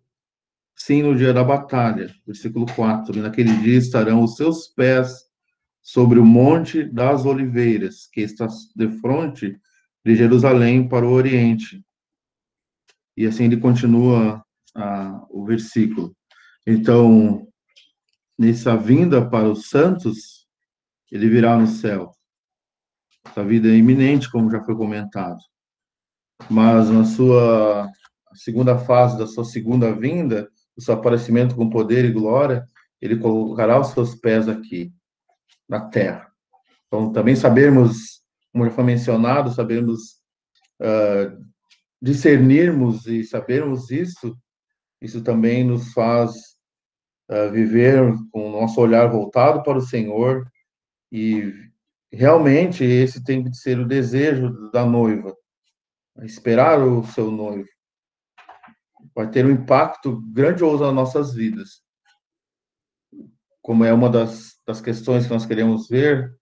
[0.75, 2.13] sim no dia da batalha.
[2.25, 5.25] Versículo 4: E naquele dia estarão os seus pés
[5.81, 9.59] sobre o monte das oliveiras, que está de frente
[10.05, 11.83] de Jerusalém para o oriente.
[13.15, 14.43] E assim ele continua
[15.29, 16.15] o versículo.
[16.65, 17.47] Então,
[18.37, 20.47] nessa vinda para os santos,
[21.11, 22.11] ele virá no céu.
[23.25, 25.39] Essa vida é iminente, como já foi comentado.
[26.49, 27.87] Mas na sua
[28.33, 32.65] segunda fase da sua segunda vinda, o seu aparecimento com poder e glória,
[33.01, 34.93] ele colocará os seus pés aqui,
[35.67, 36.31] na terra.
[36.87, 40.21] Então, também sabemos, como já foi mencionado, sabemos
[40.81, 41.43] uh,
[42.01, 44.37] discernirmos e sabermos isso,
[45.01, 46.31] Isso também nos faz
[47.29, 50.45] uh, viver com o nosso olhar voltado para o Senhor
[51.11, 51.51] e
[52.11, 55.35] realmente esse tem que ser o desejo da noiva,
[56.23, 57.69] esperar o seu noivo.
[59.15, 61.81] Vai ter um impacto grandioso nas nossas vidas.
[63.61, 66.35] Como é uma das, das questões que nós queremos ver,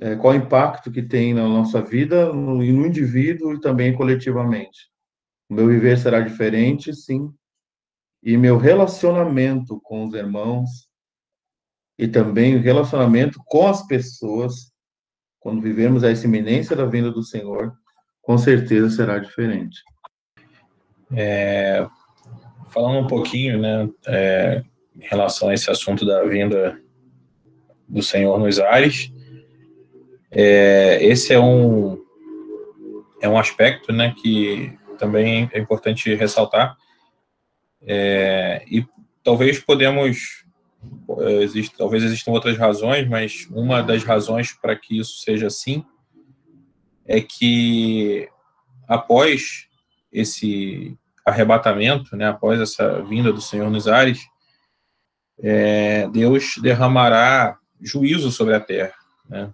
[0.00, 4.90] é, qual o impacto que tem na nossa vida, no, no indivíduo e também coletivamente.
[5.48, 7.30] O meu viver será diferente, sim,
[8.22, 10.88] e meu relacionamento com os irmãos
[11.98, 14.72] e também o relacionamento com as pessoas,
[15.38, 17.72] quando vivemos essa iminência da vinda do Senhor,
[18.22, 19.82] com certeza será diferente.
[21.14, 21.86] É,
[22.70, 24.62] falando um pouquinho, né, é,
[24.96, 26.80] em relação a esse assunto da vinda
[27.88, 29.12] do Senhor nos ares,
[30.30, 32.00] é, esse é um
[33.20, 36.76] é um aspecto, né, que também é importante ressaltar.
[37.86, 38.84] É, e
[39.22, 40.44] talvez podemos
[41.18, 45.84] é, existe, talvez existam outras razões, mas uma das razões para que isso seja assim
[47.06, 48.28] é que
[48.88, 49.68] após
[50.12, 54.20] esse arrebatamento, né, após essa vinda do Senhor nos ares,
[55.40, 58.94] é, Deus derramará juízo sobre a terra,
[59.28, 59.52] né,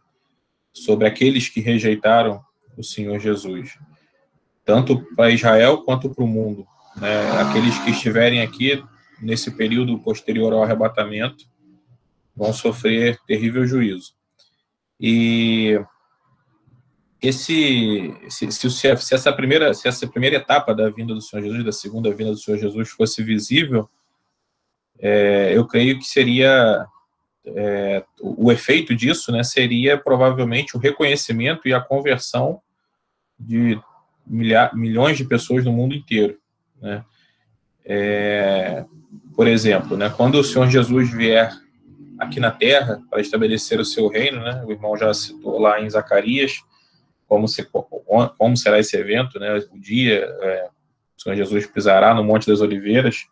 [0.73, 2.43] sobre aqueles que rejeitaram
[2.77, 3.79] o Senhor Jesus,
[4.65, 6.67] tanto para Israel quanto para o mundo.
[6.97, 8.83] Né, aqueles que estiverem aqui
[9.21, 11.45] nesse período posterior ao arrebatamento
[12.35, 14.13] vão sofrer terrível juízo.
[15.01, 15.81] E
[17.21, 21.65] esse se, se, se, essa primeira se essa primeira etapa da vinda do Senhor Jesus
[21.65, 23.89] da segunda vinda do Senhor Jesus fosse visível
[25.01, 26.87] é, eu creio que seria
[27.45, 32.61] é, o, o efeito disso né seria provavelmente o reconhecimento e a conversão
[33.39, 33.81] de
[34.25, 36.39] milha, milhões de pessoas no mundo inteiro
[36.81, 37.05] né.
[37.85, 38.85] É,
[39.35, 41.53] por exemplo né quando o Senhor Jesus vier
[42.17, 45.91] aqui na Terra para estabelecer o seu reino né o irmão já citou lá em
[45.91, 46.63] Zacarias
[47.29, 50.71] como, se, como será esse evento, né, o dia, é,
[51.17, 53.27] o Senhor Jesus pisará no Monte das Oliveiras.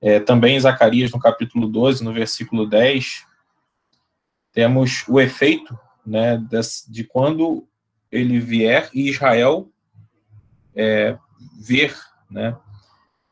[0.00, 3.26] É, também em Zacarias, no capítulo 12, no versículo 10,
[4.52, 5.76] temos o efeito
[6.06, 7.66] né, de, de quando
[8.10, 9.68] ele vier e Israel
[10.74, 11.16] é,
[11.60, 11.96] ver
[12.30, 12.56] né,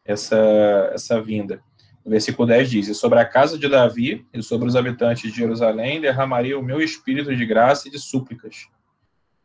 [0.05, 1.63] essa, essa vinda.
[2.05, 5.37] O versículo 10 diz: E sobre a casa de Davi e sobre os habitantes de
[5.37, 8.69] Jerusalém derramaria o meu espírito de graça e de súplicas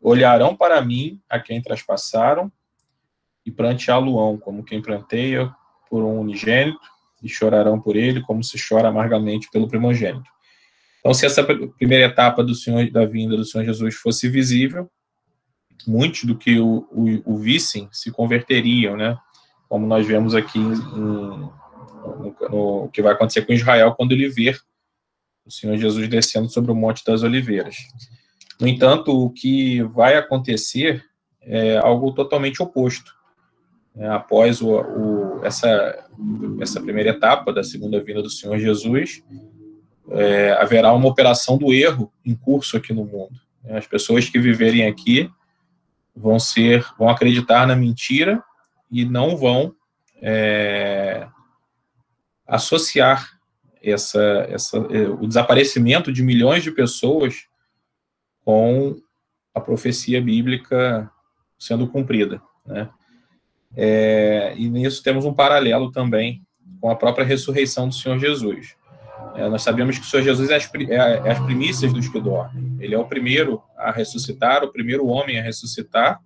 [0.01, 2.51] Olharão para mim a quem traspassaram
[3.45, 5.53] e planteá-lo-ão, como quem planteia
[5.89, 6.79] por um unigênito,
[7.21, 10.29] e chorarão por ele, como se chora amargamente pelo primogênito.
[10.99, 14.89] Então, se essa primeira etapa do Senhor, da vinda do Senhor Jesus fosse visível,
[15.87, 19.17] muitos do que o, o, o vissem se converteriam, né?
[19.69, 21.53] Como nós vemos aqui em, no,
[22.49, 24.59] no, que vai acontecer com Israel quando ele ver
[25.45, 27.75] o Senhor Jesus descendo sobre o Monte das Oliveiras.
[28.59, 31.03] No entanto, o que vai acontecer
[31.41, 33.13] é algo totalmente oposto.
[33.97, 36.07] É, após o, o, essa,
[36.59, 39.23] essa primeira etapa da segunda vinda do Senhor Jesus,
[40.11, 43.39] é, haverá uma operação do erro em curso aqui no mundo.
[43.69, 45.29] As pessoas que viverem aqui
[46.15, 48.43] vão ser, vão acreditar na mentira
[48.91, 49.73] e não vão
[50.21, 51.27] é,
[52.47, 53.31] associar
[53.81, 57.47] essa, essa, é, o desaparecimento de milhões de pessoas
[58.45, 58.95] com
[59.53, 61.11] a profecia bíblica
[61.57, 62.89] sendo cumprida, né?
[63.75, 66.45] É, e nisso temos um paralelo também
[66.79, 68.77] com a própria ressurreição do Senhor Jesus.
[69.35, 72.21] É, nós sabemos que o Senhor Jesus é as, é, é as primícias dos que
[72.21, 72.77] dormem.
[72.79, 76.21] Ele é o primeiro a ressuscitar, o primeiro homem a ressuscitar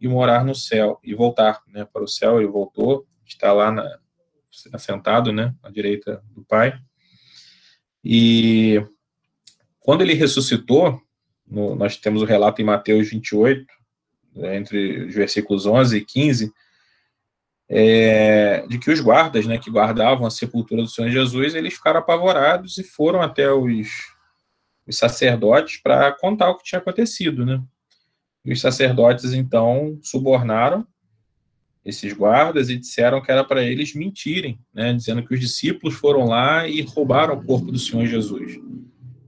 [0.00, 2.38] e morar no céu e voltar, né, para o céu.
[2.38, 3.98] Ele voltou, está lá na,
[4.72, 6.78] assentado, né, à direita do Pai.
[8.04, 8.80] E
[9.80, 11.00] quando ele ressuscitou,
[11.46, 13.66] no, nós temos o relato em Mateus 28,
[14.34, 16.52] né, entre os versículos 11 e 15,
[17.68, 22.00] é, de que os guardas, né, que guardavam a sepultura do Senhor Jesus, eles ficaram
[22.00, 23.88] apavorados e foram até os,
[24.86, 27.60] os sacerdotes para contar o que tinha acontecido, né?
[28.44, 30.86] E os sacerdotes, então, subornaram
[31.84, 36.26] esses guardas e disseram que era para eles mentirem, né, dizendo que os discípulos foram
[36.26, 38.56] lá e roubaram o corpo do Senhor Jesus.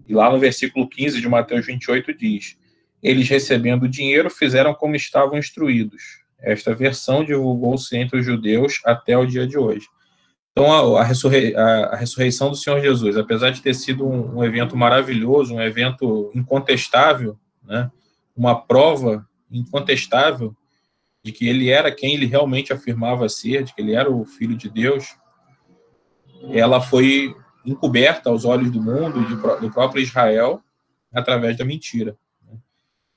[0.09, 2.57] E lá no versículo 15 de Mateus 28 diz:
[3.03, 6.21] Eles recebendo o dinheiro fizeram como estavam instruídos.
[6.41, 9.87] Esta versão divulgou-se entre os judeus até o dia de hoje.
[10.53, 14.39] Então, a, a, ressurrei, a, a ressurreição do Senhor Jesus, apesar de ter sido um,
[14.39, 17.91] um, evento maravilhoso, um evento incontestável, né,
[18.37, 20.57] uma prova incontestável
[21.23, 24.57] de que ele era quem ele realmente afirmava ser, de que ele era o filho
[24.57, 25.17] de Deus,
[26.51, 27.35] ela foi
[27.71, 30.63] encoberta aos olhos do mundo e do próprio Israel
[31.13, 32.17] através da mentira.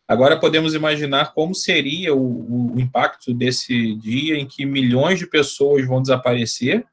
[0.08, 5.88] Agora podemos imaginar como seria o, o, impacto desse dia em que milhões de pessoas
[5.88, 6.86] vão desaparecer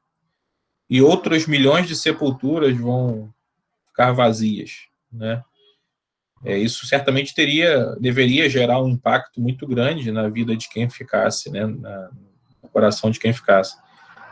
[0.89, 3.29] e outros milhões de sepulturas vão
[3.87, 5.43] ficar vazias, né?
[6.45, 11.51] É, isso certamente teria, deveria gerar um impacto muito grande na vida de quem ficasse,
[11.51, 12.09] né, na,
[12.63, 13.75] no coração de quem ficasse.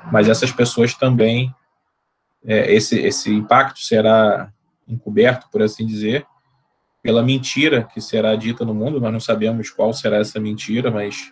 [0.10, 1.54] Mas essas pessoas também,
[2.46, 4.52] é, esse, esse impacto será
[4.88, 6.26] encoberto, por assim dizer,
[7.02, 9.00] pela mentira que será dita no mundo.
[9.00, 11.32] Nós não sabemos qual será essa mentira, mas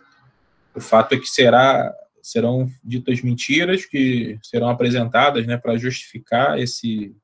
[0.74, 7.16] o fato é que será serão ditas mentiras que serão apresentadas, né, para justificar esse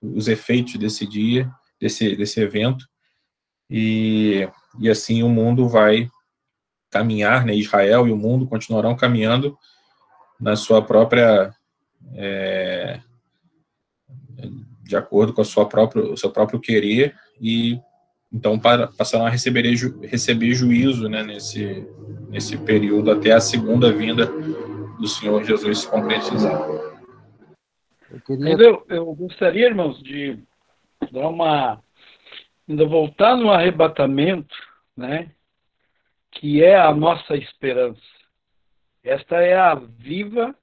[0.00, 1.50] os efeitos desse dia
[1.80, 2.86] desse, desse evento,
[3.70, 4.48] e,
[4.78, 6.10] e assim o mundo vai
[6.90, 9.56] caminhar, né, Israel e o mundo continuarão caminhando
[10.40, 11.52] na sua própria,
[12.14, 13.00] é,
[14.82, 17.78] de acordo com a sua própria, o seu próprio querer, e
[18.32, 19.64] então para, passarão a receber,
[20.02, 21.86] receber juízo né, nesse,
[22.28, 24.26] nesse período até a segunda vinda
[24.98, 26.60] do Senhor Jesus se concretizar.
[28.10, 28.52] Eu, queria...
[28.54, 30.38] eu, eu gostaria, irmãos, de
[31.12, 31.82] dar uma.
[32.68, 34.54] ainda voltar no arrebatamento,
[34.96, 35.30] né?
[36.30, 38.00] Que é a nossa esperança.
[39.02, 40.54] Esta é a viva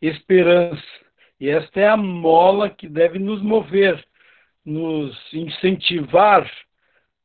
[0.00, 0.82] esperança.
[1.40, 4.04] E esta é a mola que deve nos mover,
[4.64, 6.50] nos incentivar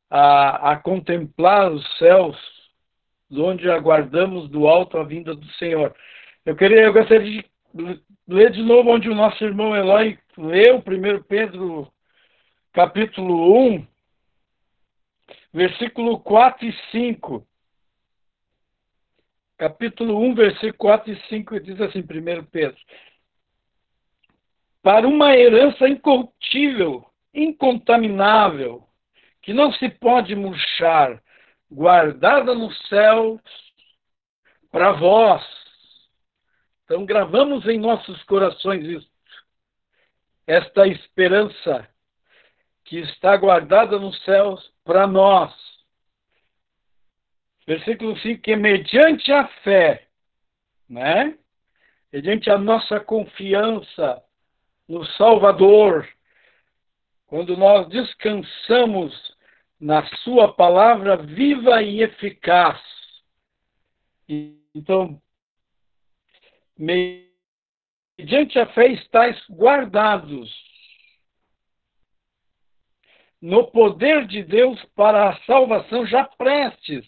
[0.08, 2.36] a, a contemplar os céus,
[3.30, 5.94] onde aguardamos do alto a vinda do Senhor.
[6.46, 11.22] Eu queria, eu gostaria de ler de novo onde o nosso irmão Eloy leu, 1
[11.24, 11.92] Pedro
[12.74, 13.86] capítulo 1,
[15.52, 17.46] versículo 4 e 5.
[19.56, 22.76] Capítulo 1, versículo 4 e 5, diz assim, 1 Pedro.
[24.84, 28.86] Para uma herança incorruptível, incontaminável,
[29.40, 31.22] que não se pode murchar,
[31.72, 33.40] guardada nos céus
[34.70, 35.42] para vós.
[36.84, 39.10] Então, gravamos em nossos corações isso,
[40.46, 41.88] esta esperança
[42.84, 45.50] que está guardada nos céus para nós.
[47.66, 50.06] Versículo 5, que mediante a fé,
[50.86, 51.38] né?
[52.12, 54.22] mediante a nossa confiança
[54.88, 56.08] no Salvador,
[57.26, 59.34] quando nós descansamos
[59.80, 62.80] na Sua palavra viva e eficaz.
[64.74, 65.20] Então,
[66.78, 70.50] mediante a fé estáis guardados
[73.40, 77.06] no poder de Deus para a salvação já prestes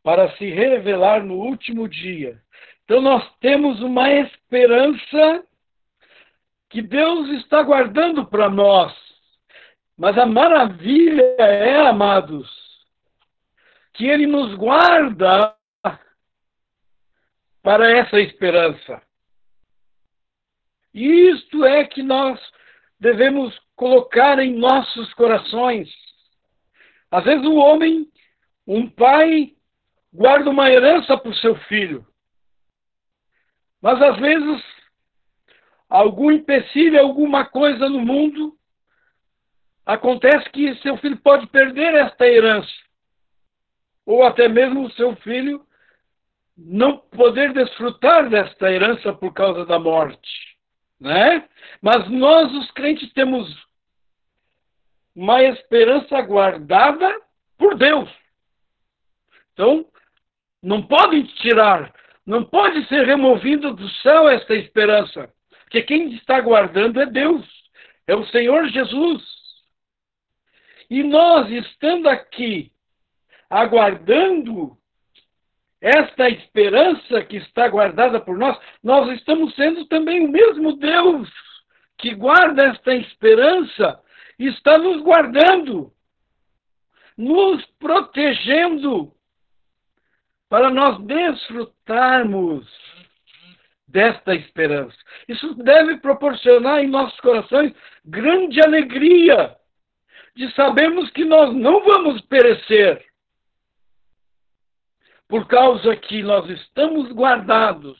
[0.00, 2.40] para se revelar no último dia.
[2.84, 5.44] Então nós temos uma esperança
[6.68, 8.94] que Deus está guardando para nós.
[9.96, 12.50] Mas a maravilha é, amados,
[13.94, 15.56] que Ele nos guarda
[17.62, 19.02] para essa esperança.
[20.92, 22.40] E isto é que nós
[22.98, 25.88] devemos colocar em nossos corações.
[27.10, 28.10] Às vezes o homem,
[28.66, 29.54] um pai,
[30.12, 32.06] guarda uma herança para o seu filho.
[33.80, 34.75] Mas às vezes
[35.88, 38.56] algum empecilho, alguma coisa no mundo,
[39.84, 42.72] acontece que seu filho pode perder esta herança.
[44.04, 45.64] Ou até mesmo seu filho
[46.56, 50.56] não poder desfrutar desta herança por causa da morte.
[50.98, 51.46] Né?
[51.82, 53.46] Mas nós, os crentes, temos
[55.14, 57.20] uma esperança guardada
[57.58, 58.10] por Deus.
[59.52, 59.86] Então,
[60.62, 65.32] não pode tirar, não pode ser removido do céu esta esperança,
[65.66, 67.44] porque quem está guardando é Deus,
[68.06, 69.22] é o Senhor Jesus.
[70.88, 72.72] E nós, estando aqui,
[73.50, 74.78] aguardando
[75.80, 81.28] esta esperança que está guardada por nós, nós estamos sendo também o mesmo Deus
[81.98, 84.00] que guarda esta esperança
[84.38, 85.92] está nos guardando,
[87.16, 89.12] nos protegendo,
[90.48, 92.68] para nós desfrutarmos
[93.86, 94.96] desta esperança.
[95.28, 97.72] Isso deve proporcionar em nossos corações
[98.04, 99.56] grande alegria
[100.34, 103.04] de sabermos que nós não vamos perecer,
[105.28, 107.98] por causa que nós estamos guardados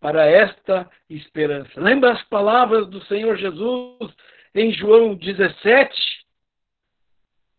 [0.00, 1.80] para esta esperança.
[1.80, 4.14] Lembra as palavras do Senhor Jesus
[4.54, 5.92] em João 17,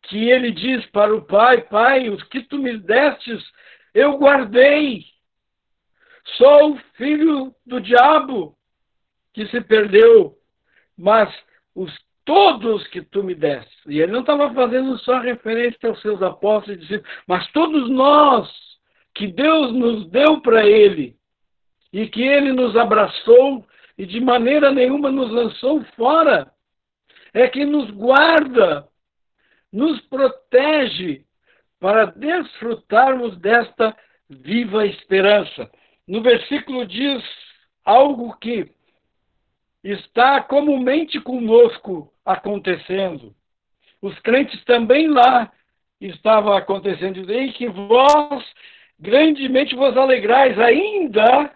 [0.04, 3.44] que ele diz para o Pai: Pai, os que tu me destes
[3.94, 5.11] eu guardei.
[6.38, 8.56] Sou filho do diabo
[9.34, 10.38] que se perdeu,
[10.98, 11.34] mas
[11.76, 11.92] os
[12.26, 13.72] todos que tu me deste.
[13.88, 16.88] E ele não estava fazendo só referência aos seus apóstolos,
[17.28, 18.50] mas todos nós
[19.14, 21.16] que Deus nos deu para ele
[21.92, 23.66] e que ele nos abraçou
[23.98, 26.52] e de maneira nenhuma nos lançou fora,
[27.34, 28.88] é que nos guarda,
[29.72, 31.26] nos protege
[31.80, 33.96] para desfrutarmos desta
[34.30, 35.70] viva esperança.
[36.12, 37.24] No versículo diz
[37.86, 38.70] algo que
[39.82, 43.34] está comumente conosco acontecendo.
[44.02, 45.50] Os crentes também lá
[46.02, 48.44] estavam acontecendo, e que vós
[49.00, 51.50] grandemente vos alegrais, ainda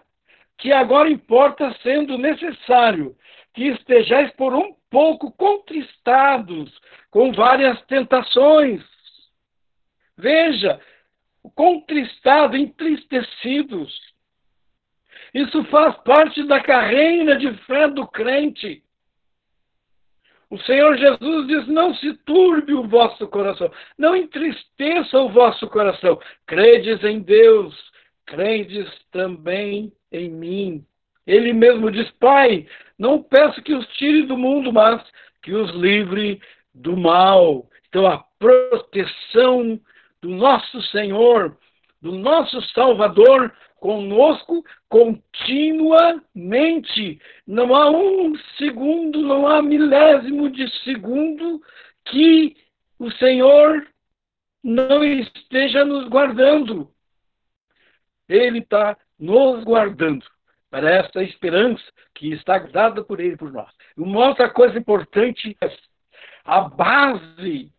[0.56, 3.14] que agora importa, sendo necessário,
[3.52, 6.72] que estejais por um pouco contristados
[7.10, 8.82] com várias tentações.
[10.16, 10.80] Veja,
[11.54, 14.15] contristado, entristecidos.
[15.36, 18.82] Isso faz parte da carreira de fé do crente.
[20.48, 26.18] O Senhor Jesus diz: Não se turbe o vosso coração, não entristeça o vosso coração.
[26.46, 27.74] Credes em Deus,
[28.24, 30.86] credes também em mim.
[31.26, 32.66] Ele mesmo diz: Pai,
[32.98, 35.04] não peço que os tire do mundo, mas
[35.42, 36.40] que os livre
[36.74, 37.68] do mal.
[37.90, 39.78] Então, a proteção
[40.22, 41.58] do nosso Senhor,
[42.00, 43.52] do nosso Salvador,
[43.86, 47.20] conosco continuamente.
[47.46, 51.62] Não há um segundo, não há milésimo de segundo
[52.06, 52.56] que
[52.98, 53.86] o Senhor
[54.60, 56.90] não esteja nos guardando.
[58.28, 60.26] Ele está nos guardando
[60.68, 63.72] para essa esperança que está dada por Ele por nós.
[63.96, 65.70] Uma outra coisa importante é
[66.44, 67.72] a base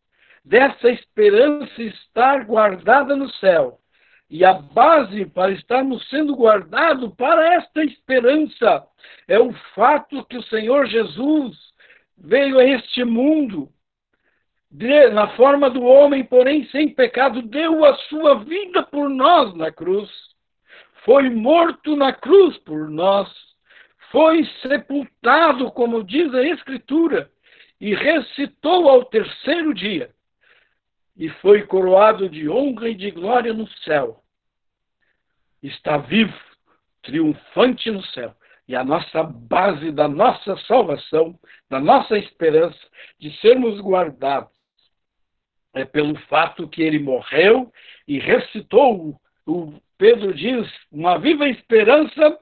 [0.45, 3.81] dessa esperança estar guardada no céu
[4.29, 8.85] e a base para estarmos sendo guardados para esta esperança
[9.27, 11.55] é o fato que o Senhor Jesus
[12.17, 13.69] veio a este mundo
[14.69, 19.71] de, na forma do homem, porém sem pecado, deu a sua vida por nós na
[19.71, 20.09] cruz,
[21.05, 23.29] foi morto na cruz por nós,
[24.11, 27.31] foi sepultado, como diz a Escritura,
[27.79, 30.09] e ressuscitou ao terceiro dia
[31.17, 34.21] e foi coroado de honra e de glória no céu.
[35.61, 36.37] Está vivo,
[37.01, 38.35] triunfante no céu.
[38.67, 41.39] E a nossa base da nossa salvação,
[41.69, 42.79] da nossa esperança
[43.17, 44.55] de sermos guardados,
[45.73, 47.71] é pelo fato que ele morreu
[48.07, 49.19] e ressuscitou.
[49.45, 52.39] O Pedro diz, uma viva esperança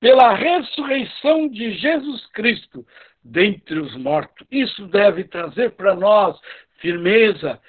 [0.00, 2.86] pela ressurreição de Jesus Cristo
[3.22, 4.46] dentre os mortos.
[4.50, 6.38] Isso deve trazer para nós
[6.78, 7.60] firmeza,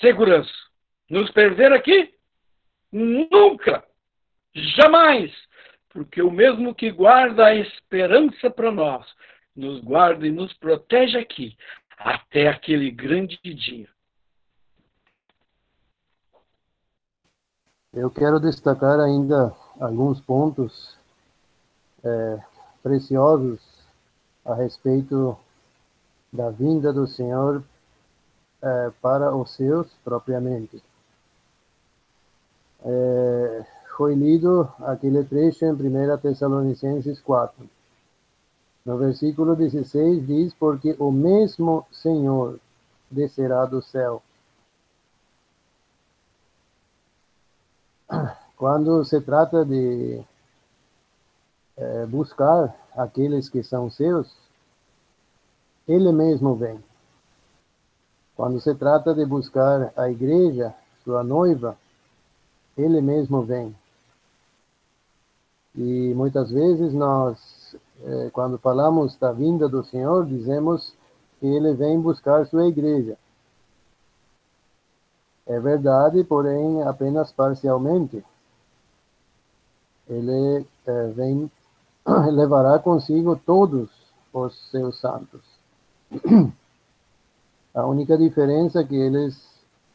[0.00, 0.52] segurança.
[1.08, 2.14] Nos perder aqui?
[2.92, 3.84] Nunca!
[4.54, 5.32] Jamais!
[5.90, 9.06] Porque o mesmo que guarda a esperança para nós,
[9.54, 11.56] nos guarda e nos protege aqui,
[11.96, 13.88] até aquele grande dia.
[17.92, 20.98] Eu quero destacar ainda alguns pontos
[22.04, 22.38] é,
[22.82, 23.58] preciosos
[24.44, 25.38] a respeito
[26.30, 27.64] da vinda do Senhor
[28.62, 30.82] é, para os seus propriamente.
[32.84, 33.64] É,
[33.96, 37.68] foi lido aquele trecho em 1 Tessalonicenses 4.
[38.84, 42.60] No versículo 16 diz: Porque o mesmo Senhor
[43.10, 44.22] descerá do céu.
[48.56, 50.22] Quando se trata de
[51.76, 54.34] é, buscar aqueles que são seus,
[55.88, 56.78] ele mesmo vem.
[58.36, 61.76] Quando se trata de buscar a igreja, sua noiva,
[62.76, 63.74] ele mesmo vem.
[65.74, 67.74] E muitas vezes nós,
[68.04, 70.92] eh, quando falamos da vinda do Senhor, dizemos
[71.40, 73.16] que ele vem buscar sua igreja.
[75.46, 78.22] É verdade, porém apenas parcialmente.
[80.08, 81.50] Ele eh, vem
[82.32, 83.88] levará consigo todos
[84.32, 85.40] os seus santos.
[87.76, 89.38] A única diferença é que eles,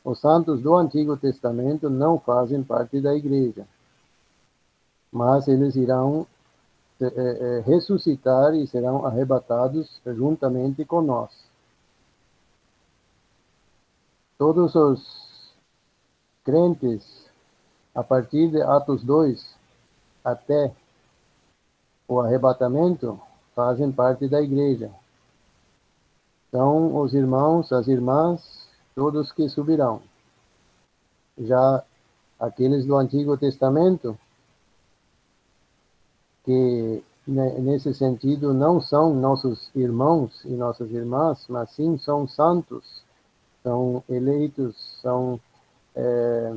[0.05, 3.65] os santos do Antigo Testamento, não fazem parte da igreja.
[5.11, 6.27] Mas eles irão
[7.01, 11.31] é, é, ressuscitar e serão arrebatados juntamente com nós.
[14.37, 15.51] Todos os
[16.43, 17.25] crentes,
[17.95, 19.43] a partir de Atos 2
[20.23, 20.71] até
[22.07, 23.19] o arrebatamento,
[23.55, 24.91] fazem parte da igreja.
[26.51, 30.01] Então, os irmãos, as irmãs, todos que subirão.
[31.37, 31.81] Já
[32.37, 34.19] aqueles do Antigo Testamento,
[36.43, 43.01] que nesse sentido não são nossos irmãos e nossas irmãs, mas sim são santos,
[43.63, 45.39] são eleitos, são
[45.95, 46.53] é,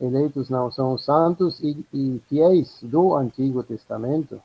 [0.00, 4.40] eleitos não, são santos e, e fiéis do Antigo Testamento,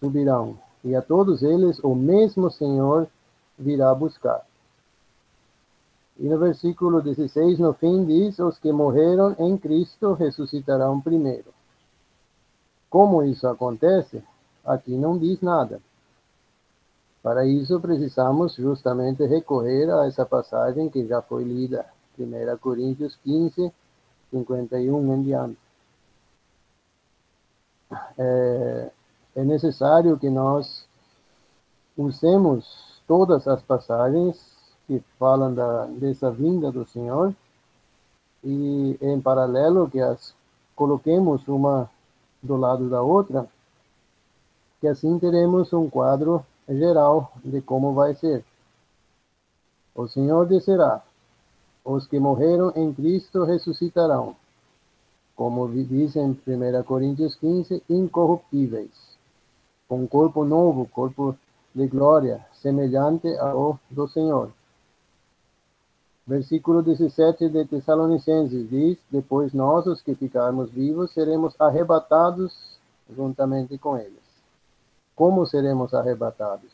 [0.00, 3.08] subirão, e a todos eles o mesmo Senhor
[3.58, 4.44] virá buscar.
[6.18, 11.52] E no versículo 16, no fim, diz: Os que morreram em Cristo ressuscitarão primeiro.
[12.88, 14.22] Como isso acontece?
[14.64, 15.80] Aqui não diz nada.
[17.22, 21.86] Para isso, precisamos justamente recorrer a essa passagem que já foi lida,
[22.18, 23.72] 1 Coríntios 15,
[24.30, 25.58] 51 em diante.
[28.18, 28.90] É,
[29.34, 30.86] é necessário que nós
[31.96, 34.54] usemos todas as passagens
[34.86, 37.34] que falam da, dessa vinda do Senhor
[38.42, 40.34] e, em paralelo, que as
[40.76, 41.88] coloquemos uma
[42.42, 43.48] do lado da outra,
[44.80, 48.44] que assim teremos um quadro geral de como vai ser.
[49.94, 51.02] O Senhor descerá,
[51.84, 54.36] os que morreram em Cristo ressuscitarão,
[55.36, 59.13] como diz em 1 Coríntios 15, incorruptíveis,
[59.94, 61.36] com corpo novo, corpo
[61.72, 64.50] de glória, semelhante ao do Senhor.
[66.26, 72.52] Versículo 17 de Tessalonicenses diz: Depois nós, os que ficarmos vivos, seremos arrebatados
[73.08, 74.24] juntamente com eles.
[75.14, 76.72] Como seremos arrebatados?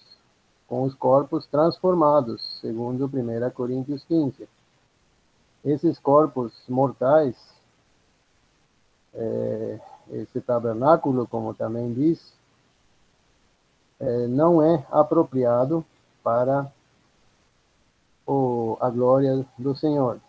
[0.66, 4.48] Com os corpos transformados, segundo 1 Coríntios 15.
[5.62, 7.36] Esses corpos mortais,
[9.12, 9.78] é,
[10.10, 12.39] esse tabernáculo, como também diz,
[14.28, 15.84] não é apropriado
[16.22, 16.70] para
[18.26, 20.20] o, a glória do Senhor.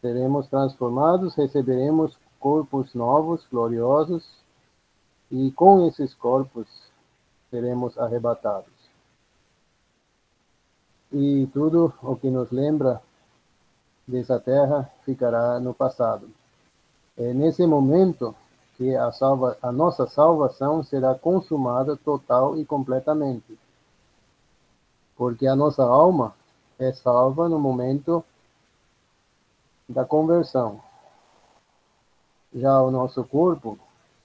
[0.00, 4.24] Seremos transformados, receberemos corpos novos, gloriosos,
[5.30, 6.66] e com esses corpos
[7.50, 8.72] seremos arrebatados.
[11.12, 13.02] E tudo o que nos lembra
[14.06, 16.28] dessa terra ficará no passado.
[17.16, 18.34] É nesse momento
[18.78, 23.58] que a, salva, a nossa salvação será consumada total e completamente.
[25.16, 26.32] Porque a nossa alma
[26.78, 28.24] é salva no momento
[29.88, 30.80] da conversão.
[32.54, 33.76] Já o nosso corpo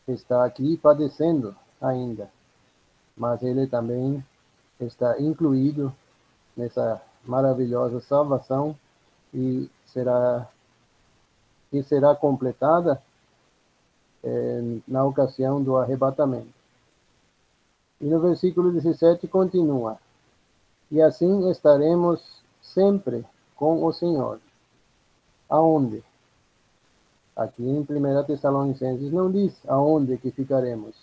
[0.08, 2.30] está aqui padecendo ainda,
[3.18, 4.24] mas ele também
[4.80, 5.92] está incluído
[6.56, 8.78] nessa maravilhosa salvação
[9.34, 10.48] e será
[11.72, 13.02] e será completada
[14.24, 16.54] eh, na ocasião do arrebatamento.
[18.00, 19.98] E no versículo 17 continua:
[20.92, 24.40] E assim estaremos sempre com o Senhor.
[25.50, 26.04] Aonde?
[27.36, 30.96] Aqui em 1 Tessalonicenses não diz aonde que ficaremos.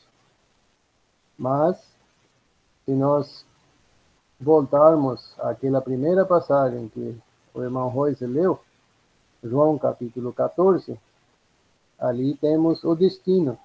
[1.36, 1.82] Mas,
[2.84, 3.44] se nós
[4.38, 7.16] voltarmos àquela primeira passagem que
[7.52, 8.60] o irmão Royce leu,
[9.42, 10.98] João capítulo 14,
[12.00, 13.58] ali temos o destino.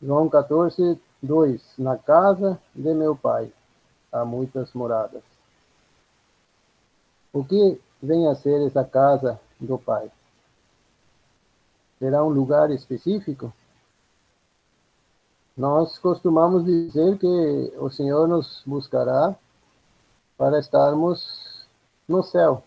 [0.00, 1.78] João 14, 2.
[1.78, 3.52] Na casa de meu pai
[4.12, 5.22] há muitas moradas.
[7.32, 10.10] O que vem a ser essa casa do Pai?
[11.98, 13.52] Será um lugar específico?
[15.56, 19.36] Nós costumamos dizer que o Senhor nos buscará
[20.36, 21.66] para estarmos
[22.08, 22.64] no céu.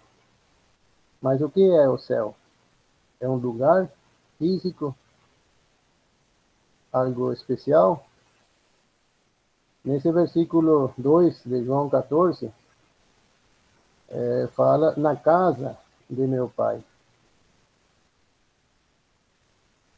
[1.22, 2.36] Mas o que é o céu?
[3.24, 3.90] É um lugar
[4.38, 4.94] físico?
[6.92, 8.06] Algo especial?
[9.82, 12.52] Nesse versículo 2 de João 14,
[14.10, 15.78] é, fala na casa
[16.10, 16.84] de meu pai.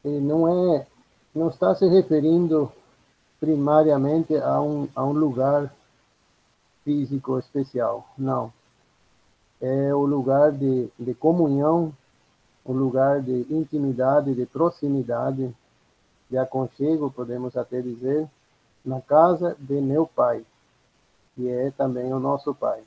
[0.04, 0.86] E não é,
[1.34, 2.72] não está se referindo
[3.40, 5.74] primariamente a um, a um lugar
[6.84, 8.54] físico especial, não.
[9.60, 11.92] É o lugar de, de comunhão,
[12.66, 15.56] o lugar de intimidade, de proximidade,
[16.30, 18.28] de aconchego, podemos até dizer,
[18.84, 20.46] na casa de meu pai,
[21.36, 22.84] que é também o nosso pai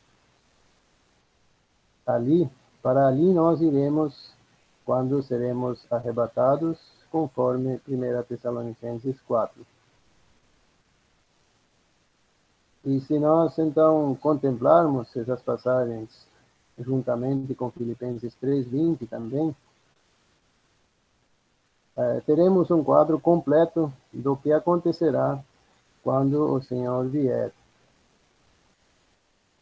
[2.08, 2.50] ali,
[2.82, 4.32] para ali nós iremos
[4.84, 6.78] quando seremos arrebatados,
[7.10, 9.66] conforme 1 Tessalonicenses 4.
[12.84, 16.26] E se nós então contemplarmos essas passagens
[16.78, 19.54] juntamente com Filipenses 3:20 também,
[21.98, 25.42] eh, teremos um quadro completo do que acontecerá
[26.00, 27.52] quando o Senhor vier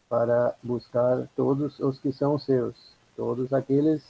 [0.07, 2.75] para buscar todos os que são seus,
[3.15, 4.05] todos aqueles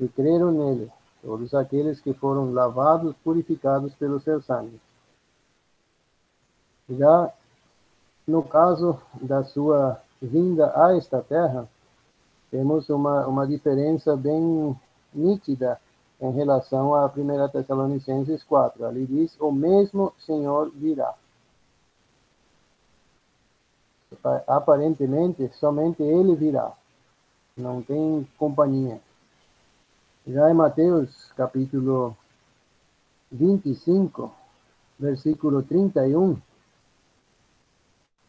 [0.00, 0.90] e creram nele,
[1.22, 4.80] todos aqueles que foram lavados, purificados pelo seu sangue.
[6.90, 7.32] Já
[8.26, 11.68] no caso da sua vinda a esta terra,
[12.50, 14.76] temos uma, uma diferença bem
[15.14, 15.80] nítida
[16.24, 18.86] em relação a 1 Tessalonicenses 4.
[18.86, 21.14] Ali diz: O mesmo Senhor virá.
[24.46, 26.72] Aparentemente, somente ele virá.
[27.54, 29.00] Não tem companhia.
[30.26, 32.16] Já em Mateus capítulo
[33.30, 34.32] 25,
[34.98, 36.40] versículo 31,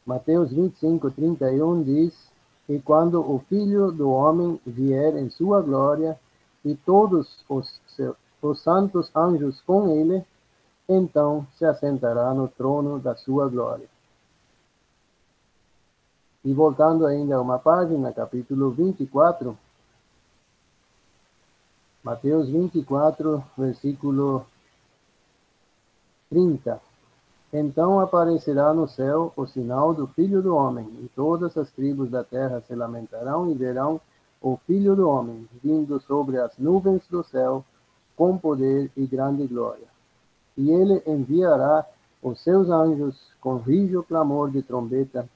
[0.05, 2.13] Mateus 25, 31 diz:
[2.67, 6.19] E quando o Filho do Homem vier em sua glória,
[6.65, 7.79] e todos os,
[8.41, 10.25] os santos anjos com ele,
[10.89, 13.87] então se assentará no trono da sua glória.
[16.43, 19.57] E voltando ainda a uma página, capítulo 24,
[22.03, 24.45] Mateus 24, versículo
[26.29, 26.81] 30.
[27.53, 32.23] Então aparecerá no céu o sinal do Filho do Homem, e todas as tribos da
[32.23, 34.01] terra se lamentarão e verão
[34.45, 37.65] o Filho do Homem vindo sobre as nuvens do céu
[38.15, 39.87] com poder e grande glória.
[40.55, 41.83] E ele enviará
[42.21, 45.27] os seus anjos com rijo clamor de trombeta,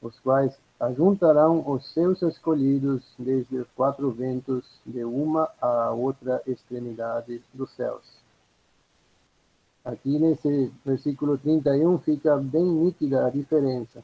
[0.00, 7.42] os quais ajuntarão os seus escolhidos desde os quatro ventos, de uma à outra extremidade
[7.52, 8.02] dos céus.
[9.84, 14.02] Aqui nesse versículo 31 fica bem nítida a diferença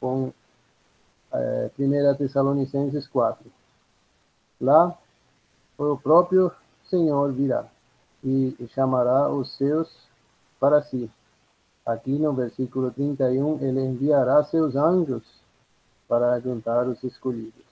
[0.00, 0.32] com
[1.32, 3.63] é, 1 Tessalonicenses 4.
[4.64, 4.98] Lá,
[5.76, 6.50] o próprio
[6.88, 7.66] Senhor virá
[8.24, 9.94] e chamará os seus
[10.58, 11.10] para si.
[11.84, 15.22] Aqui no versículo 31, ele enviará seus anjos
[16.08, 17.62] para juntar os escolhidos.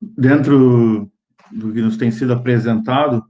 [0.00, 1.08] Dentro
[1.52, 3.24] do que nos tem sido apresentado,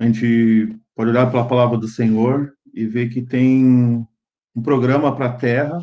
[0.00, 4.08] a gente pode olhar para a palavra do Senhor e ver que tem
[4.54, 5.78] um programa para a Terra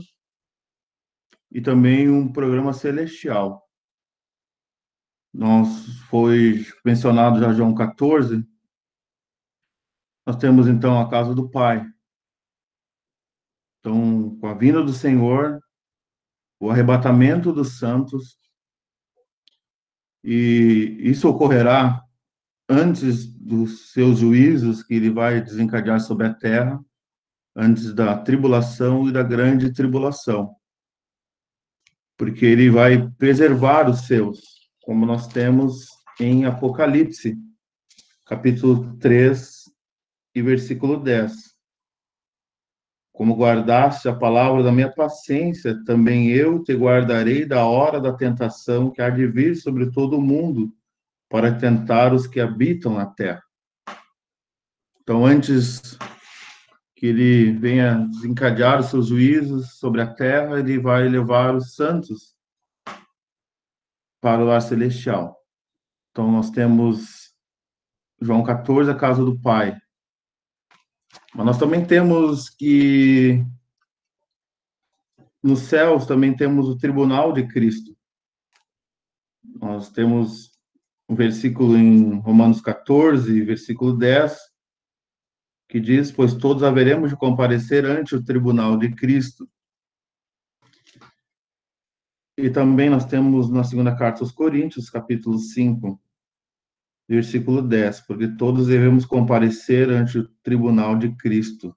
[1.52, 3.63] e também um programa celestial.
[5.34, 8.48] Nós foi mencionado já João 14.
[10.26, 11.84] Nós temos então a casa do Pai.
[13.80, 15.60] Então, com a vinda do Senhor,
[16.60, 18.38] o arrebatamento dos santos,
[20.24, 22.02] e isso ocorrerá
[22.70, 26.80] antes dos seus juízos que ele vai desencadear sobre a terra,
[27.56, 30.56] antes da tribulação e da grande tribulação.
[32.18, 34.53] Porque ele vai preservar os seus,
[34.84, 35.88] como nós temos
[36.20, 37.36] em Apocalipse,
[38.26, 39.64] capítulo 3
[40.36, 41.54] e versículo 10
[43.14, 48.90] como guardaste a palavra da minha paciência, também eu te guardarei da hora da tentação
[48.90, 50.74] que há de vir sobre todo o mundo,
[51.30, 53.44] para tentar os que habitam na terra.
[55.02, 55.98] Então, antes
[56.96, 62.33] que ele venha desencadear os seus juízos sobre a terra, ele vai levar os santos
[64.24, 65.38] para o lar celestial.
[66.10, 67.34] Então, nós temos
[68.22, 69.78] João 14, a casa do Pai.
[71.36, 73.46] Mas nós também temos que
[75.44, 77.94] nos céus também temos o tribunal de Cristo.
[79.44, 80.52] Nós temos
[81.10, 84.38] um versículo em Romanos 14, versículo 10,
[85.68, 89.50] que diz: Pois todos haveremos de comparecer ante o tribunal de Cristo.
[92.38, 96.02] E também nós temos na segunda carta aos Coríntios, capítulo 5,
[97.08, 101.76] versículo 10, porque todos devemos comparecer ante o tribunal de Cristo.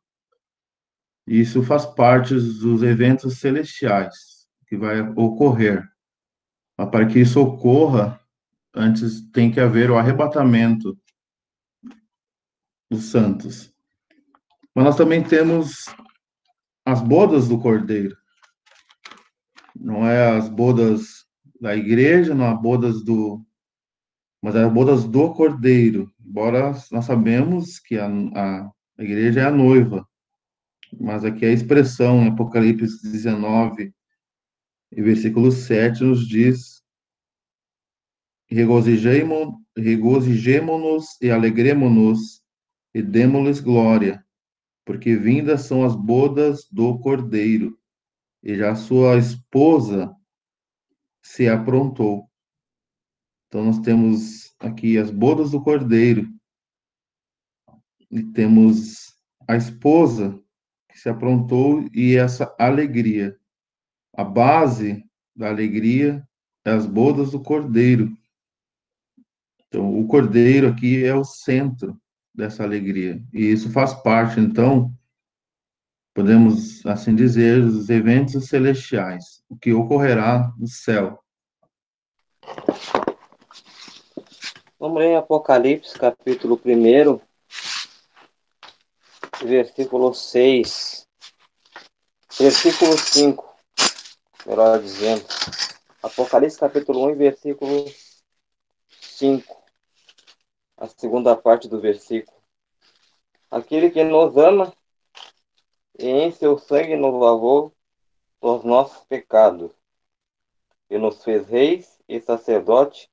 [1.27, 5.87] Isso faz parte dos eventos celestiais que vai ocorrer.
[6.78, 8.20] Mas para que isso ocorra,
[8.74, 10.99] antes tem que haver o arrebatamento
[12.91, 13.74] dos santos.
[14.74, 15.87] Mas nós também temos
[16.85, 18.16] as bodas do Cordeiro.
[19.81, 21.27] Não é as bodas
[21.61, 23.44] da igreja, não as bodas do
[24.43, 26.12] mas é bodas do Cordeiro.
[26.24, 30.07] Embora nós sabemos que a, a, a igreja é a noiva,
[31.01, 33.93] mas aqui a expressão em Apocalipse 19
[34.93, 36.77] e versículo 7 nos diz
[38.48, 42.40] regozijemo-nos e alegremo-nos
[42.94, 44.24] e demos-lhes glória,
[44.85, 47.77] porque vindas são as bodas do Cordeiro,
[48.42, 50.14] e já sua esposa
[51.22, 52.30] se aprontou.
[53.48, 56.28] Então, nós temos aqui as bodas do cordeiro,
[58.10, 59.14] e temos
[59.48, 60.40] a esposa
[60.88, 63.36] que se aprontou e essa alegria.
[64.14, 65.04] A base
[65.34, 66.26] da alegria
[66.64, 68.16] é as bodas do cordeiro.
[69.66, 72.00] Então, o cordeiro aqui é o centro
[72.34, 73.22] dessa alegria.
[73.32, 74.96] E isso faz parte, então,
[76.16, 81.22] podemos assim dizer, dos eventos celestiais, o que ocorrerá no céu.
[84.80, 87.20] Vamos ler Apocalipse, capítulo 1,
[89.44, 91.06] versículo 6.
[92.38, 93.55] Versículo 5,
[94.47, 95.26] melhor dizendo.
[96.02, 97.84] Apocalipse, capítulo 1, versículo
[99.02, 99.62] 5.
[100.78, 102.38] A segunda parte do versículo.
[103.51, 104.72] Aquele que nos ama
[105.98, 107.73] e em seu sangue nos lavou
[108.40, 109.70] dos nossos pecados,
[110.90, 113.10] e nos fez reis e sacerdote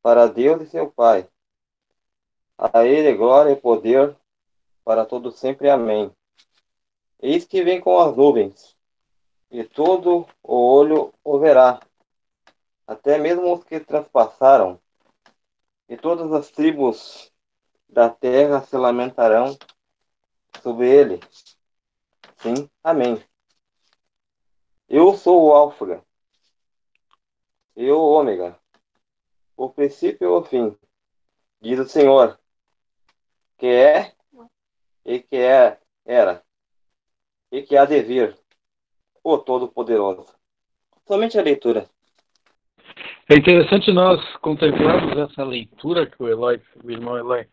[0.00, 1.28] para Deus e seu Pai.
[2.58, 4.16] A ele glória e poder
[4.84, 5.68] para todo sempre.
[5.68, 6.12] Amém.
[7.20, 8.76] Eis que vem com as nuvens,
[9.50, 11.80] e todo o olho o verá,
[12.86, 14.78] até mesmo os que transpassaram,
[15.88, 17.32] e todas as tribos
[17.88, 19.56] da terra se lamentarão
[20.62, 21.20] sobre ele.
[22.42, 23.22] Sim, amém.
[24.88, 26.04] Eu sou o Alfa,
[27.76, 28.58] eu o Ômega,
[29.56, 30.76] o princípio e o fim,
[31.60, 32.36] diz o Senhor,
[33.56, 34.12] que é
[35.04, 36.44] e que é, era
[37.52, 38.36] e que há de vir,
[39.22, 40.26] o Todo-Poderoso.
[41.06, 41.88] Somente a leitura.
[43.28, 47.48] É interessante nós contemplarmos essa leitura que o Eloy, o irmão Eloy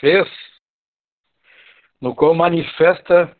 [0.00, 0.28] fez,
[2.00, 3.37] no qual manifesta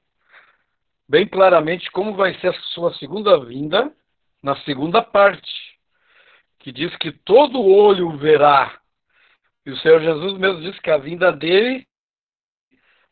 [1.09, 3.93] bem claramente como vai ser a sua segunda vinda,
[4.43, 5.51] na segunda parte,
[6.59, 8.81] que diz que todo olho verá.
[9.65, 11.87] E o Senhor Jesus mesmo diz que a vinda dele,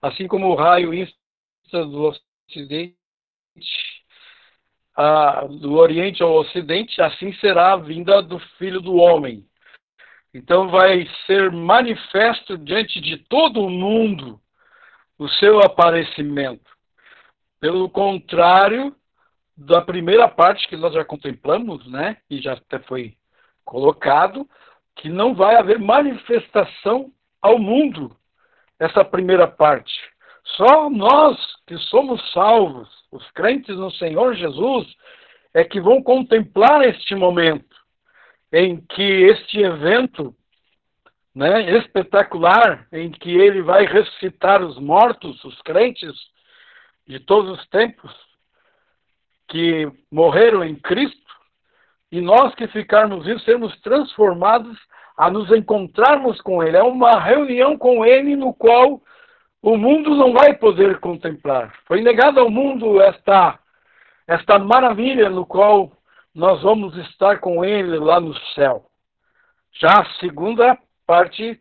[0.02, 1.16] assim como o raio insta
[1.73, 2.12] do
[2.48, 2.97] ocidente,
[4.94, 9.47] a, do oriente ao ocidente, assim será a vinda do Filho do Homem.
[10.32, 14.40] Então vai ser manifesto diante de todo o mundo
[15.18, 16.75] o seu aparecimento.
[17.66, 18.94] Pelo contrário
[19.56, 23.16] da primeira parte que nós já contemplamos, né, e já até foi
[23.64, 24.48] colocado,
[24.94, 27.10] que não vai haver manifestação
[27.43, 28.16] ao mundo
[28.78, 29.93] essa primeira parte.
[30.56, 31.36] Só nós
[31.66, 34.86] que somos salvos, os crentes no Senhor Jesus,
[35.52, 37.74] é que vão contemplar este momento
[38.52, 40.32] em que este evento
[41.34, 46.14] né, espetacular, em que ele vai ressuscitar os mortos, os crentes,
[47.06, 48.12] de todos os tempos
[49.48, 51.26] que morreram em Cristo,
[52.10, 54.76] e nós que ficarmos vivos, sermos transformados
[55.16, 56.76] a nos encontrarmos com Ele.
[56.76, 59.00] É uma reunião com Ele no qual
[59.62, 61.74] o mundo não vai poder contemplar.
[61.86, 63.58] Foi negado ao mundo esta,
[64.26, 65.92] esta maravilha no qual
[66.34, 68.84] nós vamos estar com Ele lá no céu.
[69.72, 71.60] Já a segunda parte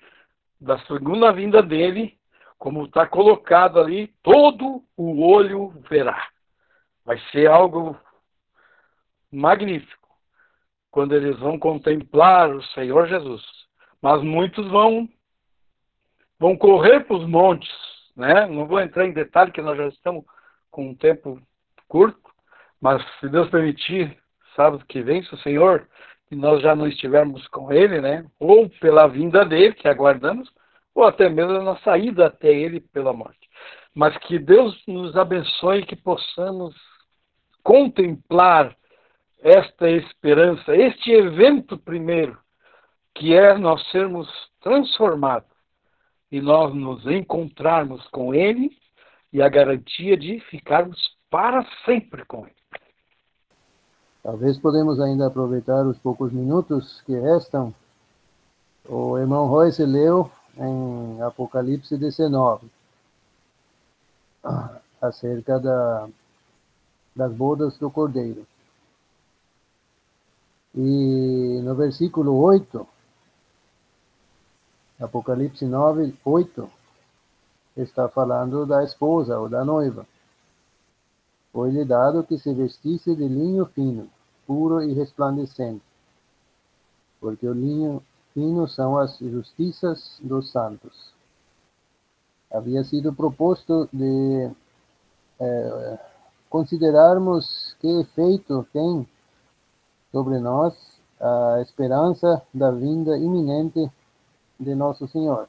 [0.59, 2.17] da segunda vinda dele
[2.57, 6.30] como está colocado ali, todo o olho verá.
[7.03, 7.98] Vai ser algo
[9.32, 10.07] magnífico
[10.90, 13.44] quando eles vão contemplar o Senhor Jesus.
[14.02, 15.10] Mas muitos vão
[16.40, 17.72] vão correr para os montes,
[18.15, 18.45] né?
[18.48, 20.26] Não vou entrar em detalhe que nós já estamos
[20.69, 21.41] com um tempo
[21.88, 22.19] curto,
[22.82, 24.18] mas se Deus permitir,
[24.56, 25.88] sábado que vem, se o Senhor
[26.30, 28.26] e nós já não estivermos com Ele, né?
[28.40, 30.52] Ou pela vinda dele, que aguardamos,
[30.95, 33.49] ou até mesmo na saída até Ele pela morte.
[33.93, 36.73] Mas que Deus nos abençoe que possamos
[37.61, 38.76] contemplar
[39.39, 42.38] esta esperança, este evento primeiro,
[43.13, 44.27] que é nós sermos
[44.61, 45.49] transformados
[46.31, 48.72] e nós nos encontrarmos com Ele
[49.31, 50.99] e a garantia de ficarmos
[51.30, 52.55] para sempre com Ele.
[54.23, 57.73] Talvez podemos ainda aproveitar os poucos minutos que restam.
[58.88, 62.69] O irmão Royce leu em Apocalipse 19,
[65.02, 66.07] acerca da,
[67.15, 68.45] das bodas do Cordeiro.
[70.73, 72.88] E no versículo 8,
[74.99, 76.69] Apocalipse 9, 8,
[77.77, 80.06] está falando da esposa ou da noiva.
[81.52, 84.10] Foi-lhe dado que se vestisse de linho fino,
[84.45, 85.84] puro e resplandecente,
[87.19, 88.03] porque o linho
[88.36, 91.14] fino são as justiças dos santos.
[92.52, 94.52] Havia sido proposto de
[95.40, 95.99] eh,
[96.49, 99.07] considerarmos que efeito tem
[100.12, 100.76] sobre nós
[101.20, 103.90] a esperança da vinda iminente
[104.60, 105.48] de Nosso Senhor.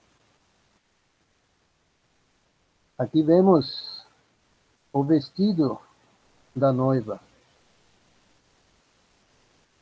[2.96, 4.06] Aqui vemos
[4.92, 5.78] o vestido
[6.54, 7.20] da noiva,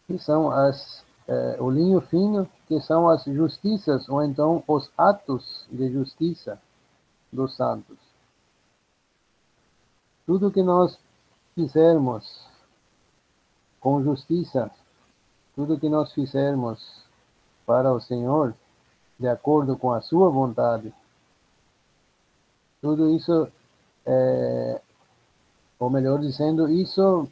[0.07, 5.65] que são as é, o linho fino, que são as justiças, ou então os atos
[5.71, 6.61] de justiça
[7.33, 7.97] dos santos.
[10.27, 10.99] Tudo que nós
[11.55, 12.45] fizermos
[13.79, 14.71] com justiça,
[15.55, 17.05] tudo que nós fizermos
[17.65, 18.55] para o Senhor,
[19.21, 20.93] de acordo com a sua vontade,
[22.83, 23.47] tudo isso,
[24.05, 24.81] é,
[25.79, 27.29] ou melhor dizendo, isso,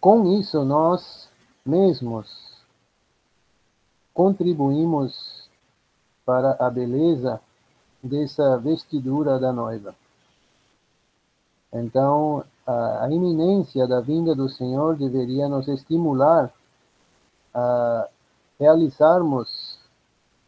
[0.00, 1.28] com isso nós
[1.64, 2.51] mesmos
[4.14, 5.48] contribuímos
[6.24, 7.40] para a beleza
[8.02, 9.94] dessa vestidura da noiva.
[11.72, 16.52] Então, a, iminência da vinda do Senhor deveria nos estimular
[17.54, 18.08] a
[18.58, 19.78] realizarmos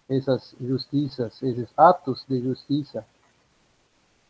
[0.08, 3.04] essas justiças, esses atos de justiça,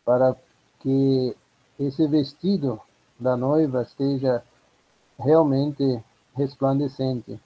[0.05, 0.35] para
[0.79, 1.35] que
[1.79, 2.79] esse vestido
[3.19, 4.43] da noiva esteja
[5.19, 6.03] realmente
[6.35, 7.39] resplandecente.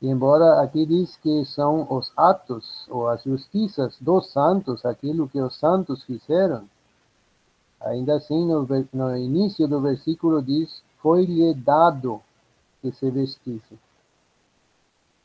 [0.00, 5.58] Embora aqui diz que são os atos ou as justiças dos santos, aquilo que os
[5.58, 6.68] santos fizeram,
[7.80, 12.22] ainda assim no, no início do versículo diz: foi-lhe dado
[12.80, 13.78] que se vestisse.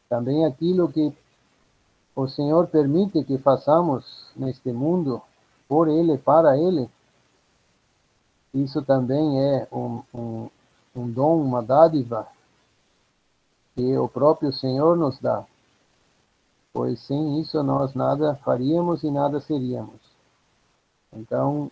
[0.10, 1.16] Também aquilo que
[2.16, 5.22] o Senhor permite que façamos neste mundo,
[5.68, 6.90] por Ele, para Ele,
[8.54, 10.50] isso também é um, um,
[10.95, 12.28] um dom, uma dádiva
[13.76, 15.45] que o próprio Senhor nos dá,
[16.72, 20.02] pois sem isso nós nada faríamos e nada seríamos.
[21.12, 21.72] Então,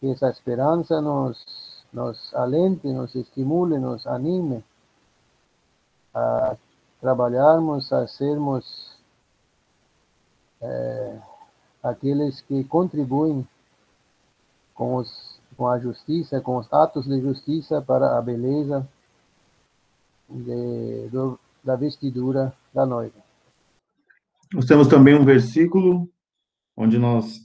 [0.00, 4.64] que essa esperança nos, nos alente, nos estimule, nos anime
[6.14, 6.56] a
[7.00, 8.96] trabalharmos, a sermos
[10.60, 11.18] é,
[11.82, 13.46] aqueles que contribuem
[14.74, 18.86] com, os, com a justiça, com os atos de justiça para a beleza
[20.28, 23.22] de, do, da vestidura da noiva.
[24.52, 26.08] Nós temos também um versículo
[26.76, 27.40] onde nós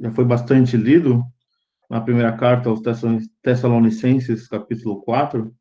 [0.00, 1.24] já foi bastante lido
[1.88, 2.80] na primeira carta aos
[3.42, 5.54] Tessalonicenses, capítulo 4,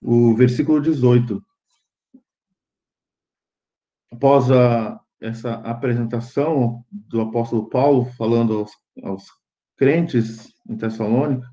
[0.00, 1.42] o versículo 18.
[4.10, 8.72] Após a, essa apresentação do apóstolo Paulo falando aos,
[9.02, 9.24] aos
[9.76, 11.46] crentes em Tessalônica,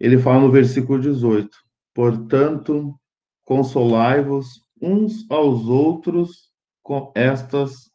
[0.00, 1.56] ele fala no versículo 18:
[1.94, 2.98] Portanto,
[3.44, 6.52] consolai-vos uns aos outros
[6.82, 7.90] com estas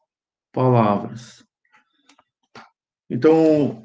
[0.52, 1.46] palavras.
[3.10, 3.84] Então,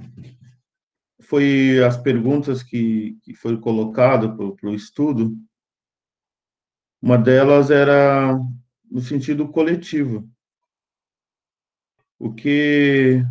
[1.20, 5.36] foi as perguntas que, que foi colocado para o estudo.
[7.00, 8.38] Uma delas era
[8.90, 10.28] no sentido coletivo.
[12.18, 13.22] O que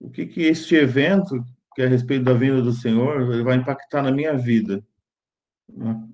[0.00, 1.44] o que, que este evento,
[1.74, 4.84] que é a respeito da vinda do Senhor, vai impactar na minha vida?
[5.68, 6.08] Né,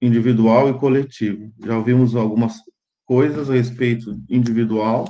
[0.00, 1.52] individual e coletivo.
[1.64, 2.58] Já ouvimos algumas
[3.04, 5.04] coisas a respeito individual,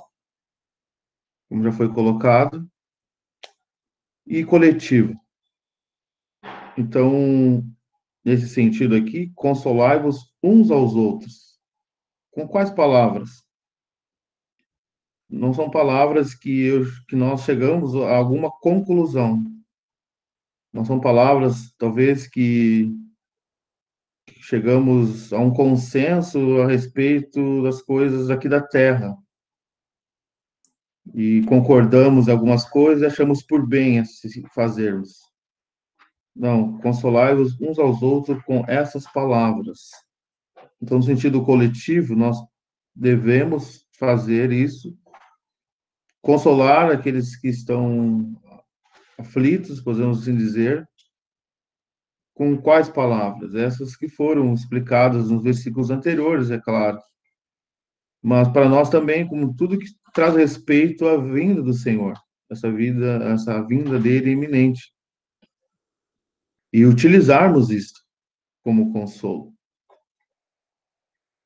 [1.48, 2.68] como já foi colocado,
[4.26, 5.14] e coletivo.
[6.78, 7.64] Então,
[8.24, 11.58] nesse sentido aqui, consolai-vos uns aos outros.
[12.30, 13.44] Com quais palavras?
[15.28, 19.44] Não são palavras que, eu, que nós chegamos a alguma conclusão.
[20.72, 22.92] Não são palavras, talvez, que
[24.50, 29.16] chegamos a um consenso a respeito das coisas aqui da Terra.
[31.14, 34.02] E concordamos em algumas coisas e achamos por bem
[34.52, 35.20] fazermos.
[36.34, 39.90] Não, consolai-vos uns aos outros com essas palavras.
[40.82, 42.36] Então, no sentido coletivo, nós
[42.92, 44.98] devemos fazer isso,
[46.20, 48.36] consolar aqueles que estão
[49.16, 50.89] aflitos, podemos assim dizer,
[52.34, 53.54] com quais palavras?
[53.54, 56.98] Essas que foram explicadas nos versículos anteriores, é claro.
[58.22, 62.14] Mas para nós também, como tudo que traz respeito à vinda do Senhor,
[62.50, 64.92] essa vida, essa vinda dele iminente.
[66.72, 67.94] E utilizarmos isso
[68.62, 69.52] como consolo.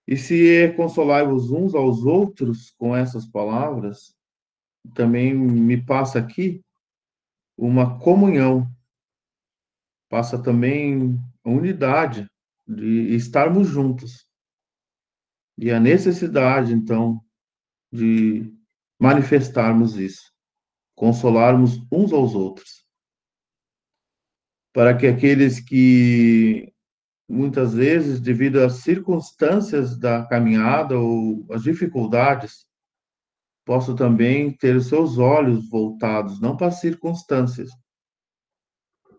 [0.07, 4.15] E se é consolar-vos uns aos outros com essas palavras,
[4.95, 6.63] também me passa aqui
[7.57, 8.69] uma comunhão
[10.15, 12.31] passa também a unidade
[12.65, 14.25] de estarmos juntos.
[15.59, 17.21] E a necessidade, então,
[17.93, 18.49] de
[18.97, 20.33] manifestarmos isso,
[20.95, 22.87] consolarmos uns aos outros.
[24.73, 26.73] Para que aqueles que
[27.29, 32.69] muitas vezes, devido às circunstâncias da caminhada ou às dificuldades,
[33.67, 37.73] possam também ter os seus olhos voltados não para as circunstâncias,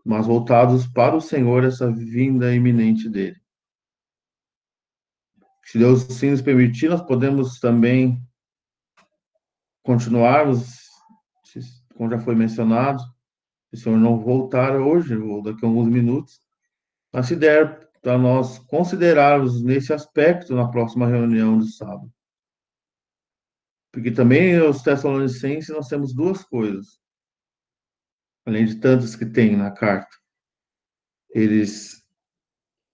[0.06, 3.36] mas voltados para o Senhor, essa vinda iminente dele.
[5.64, 8.22] Se Deus sim nos permitir, nós podemos também
[9.82, 10.78] continuarmos,
[11.96, 13.02] como já foi mencionado,
[13.68, 16.40] se o Senhor não voltar hoje ou daqui a alguns minutos,
[17.12, 22.12] mas se der para nós considerarmos nesse aspecto na próxima reunião de sábado.
[23.90, 27.00] Porque também os Tessalonicenses nós temos duas coisas,
[28.46, 30.16] além de tantas que tem na carta.
[31.28, 32.06] Eles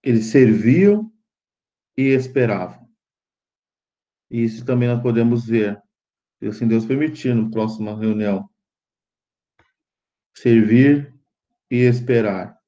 [0.03, 1.13] eles serviam
[1.97, 2.91] e esperavam.
[4.29, 5.81] E isso também nós podemos ver,
[6.39, 8.51] se assim Deus permitir, na próxima reunião.
[10.35, 11.15] Servir
[11.71, 12.59] e esperar.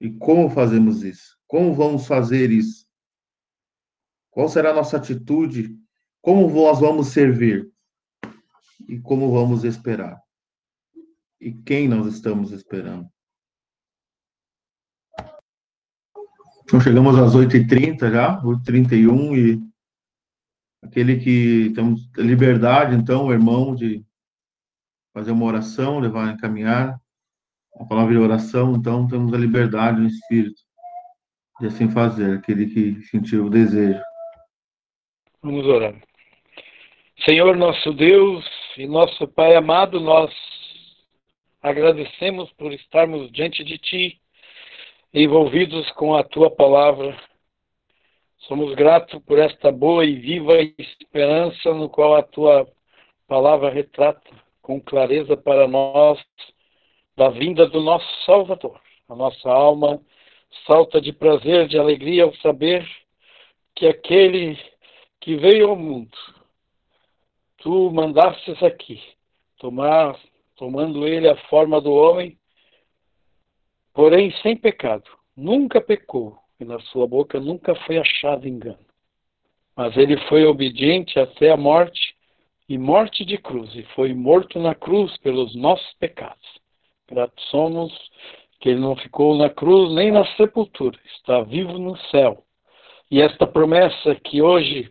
[0.00, 1.36] E como fazemos isso?
[1.46, 2.86] Como vamos fazer isso?
[4.30, 5.76] Qual será a nossa atitude?
[6.22, 7.70] Como nós vamos servir?
[8.88, 10.23] E como vamos esperar?
[11.40, 13.08] E quem nós estamos esperando?
[16.64, 19.74] Então chegamos às 8h30 já, 8h31, e
[20.82, 24.04] aquele que temos liberdade, então, irmão, de
[25.12, 26.98] fazer uma oração, levar, encaminhar
[27.78, 30.60] a palavra de oração, então temos a liberdade no Espírito
[31.60, 34.00] de assim fazer, aquele que sentiu o desejo.
[35.42, 35.94] Vamos orar.
[37.24, 38.44] Senhor nosso Deus
[38.76, 40.32] e nosso Pai amado, nós
[41.64, 44.20] agradecemos por estarmos diante de Ti
[45.14, 47.18] envolvidos com a tua palavra.
[48.40, 52.70] Somos gratos por esta boa e viva esperança no qual a tua
[53.26, 54.30] palavra retrata
[54.60, 56.22] com clareza para nós
[57.16, 58.78] da vinda do nosso Salvador.
[59.08, 60.02] A nossa alma
[60.66, 62.86] salta de prazer, de alegria ao saber
[63.74, 64.58] que aquele
[65.18, 66.16] que veio ao mundo,
[67.56, 69.02] tu mandastes aqui,
[69.56, 70.14] tomar,
[70.56, 72.38] tomando ele a forma do homem,
[73.92, 78.84] porém sem pecado, nunca pecou, e na sua boca nunca foi achado engano.
[79.76, 82.14] Mas ele foi obediente até a morte,
[82.68, 86.58] e morte de cruz, e foi morto na cruz pelos nossos pecados.
[87.08, 87.92] Gratos somos
[88.60, 92.42] que ele não ficou na cruz nem na sepultura, está vivo no céu.
[93.10, 94.90] E esta promessa que hoje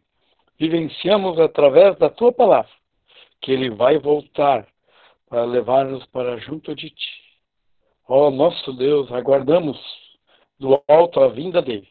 [0.59, 2.71] vivenciamos através da tua palavra,
[3.41, 4.67] que ele vai voltar
[5.33, 7.11] para levar-nos para junto de ti.
[8.07, 9.79] Ó nosso Deus, aguardamos
[10.59, 11.87] do alto a vinda dele,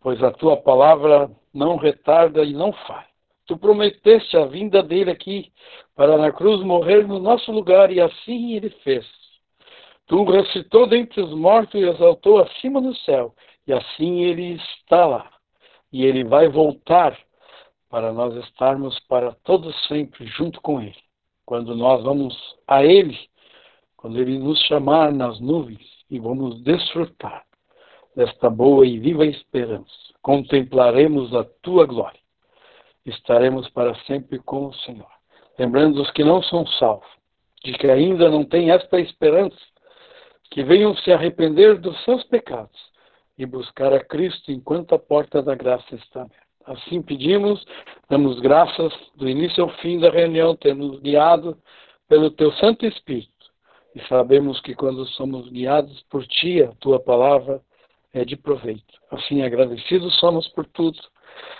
[0.00, 3.08] pois a tua palavra não retarda e não falha.
[3.46, 5.52] Tu prometeste a vinda dele aqui
[5.96, 9.04] para na cruz morrer no nosso lugar e assim ele fez.
[10.06, 13.34] Tu ressuscitou dentre os mortos e exaltou acima no céu,
[13.66, 15.32] e assim ele está lá.
[15.92, 17.18] E ele vai voltar
[17.90, 21.05] para nós estarmos para todos sempre junto com ele.
[21.46, 22.36] Quando nós vamos
[22.66, 23.16] a ele,
[23.96, 27.44] quando Ele nos chamar nas nuvens e vamos desfrutar
[28.16, 32.18] desta boa e viva esperança, contemplaremos a Tua glória.
[33.04, 35.10] Estaremos para sempre com o Senhor.
[35.56, 37.08] Lembrando os que não são salvos,
[37.64, 39.56] de que ainda não têm esta esperança,
[40.50, 42.90] que venham se arrepender dos seus pecados
[43.38, 46.45] e buscar a Cristo enquanto a porta da graça está aberta.
[46.66, 47.64] Assim pedimos,
[48.08, 51.56] damos graças do início ao fim da reunião, tendo guiado
[52.08, 53.36] pelo Teu Santo Espírito
[53.96, 57.62] e sabemos que quando somos guiados por Ti, a Tua palavra
[58.12, 58.92] é de proveito.
[59.10, 60.98] Assim, agradecidos somos por tudo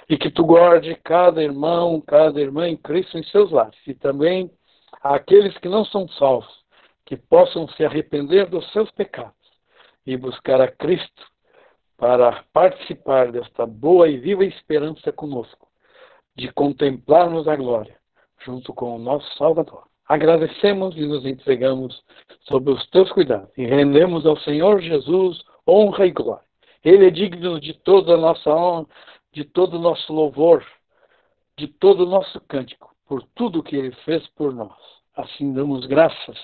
[0.06, 4.50] e que Tu guarde cada irmão, cada irmã em Cristo em seus lares e também
[5.02, 6.52] aqueles que não são salvos,
[7.06, 9.32] que possam se arrepender dos seus pecados
[10.06, 11.24] e buscar a Cristo
[11.96, 15.68] para participar desta boa e viva esperança conosco,
[16.34, 17.96] de contemplarmos a glória
[18.44, 19.84] junto com o nosso Salvador.
[20.08, 22.02] Agradecemos e nos entregamos
[22.42, 26.44] sob os teus cuidados e rendemos ao Senhor Jesus honra e glória.
[26.84, 28.86] Ele é digno de toda a nossa honra,
[29.32, 30.64] de todo o nosso louvor,
[31.58, 34.76] de todo o nosso cântico, por tudo que ele fez por nós.
[35.16, 36.38] Assim damos graças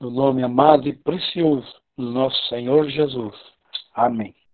[0.00, 3.36] no nome amado e precioso do nosso Senhor Jesus.
[3.94, 4.45] Amém.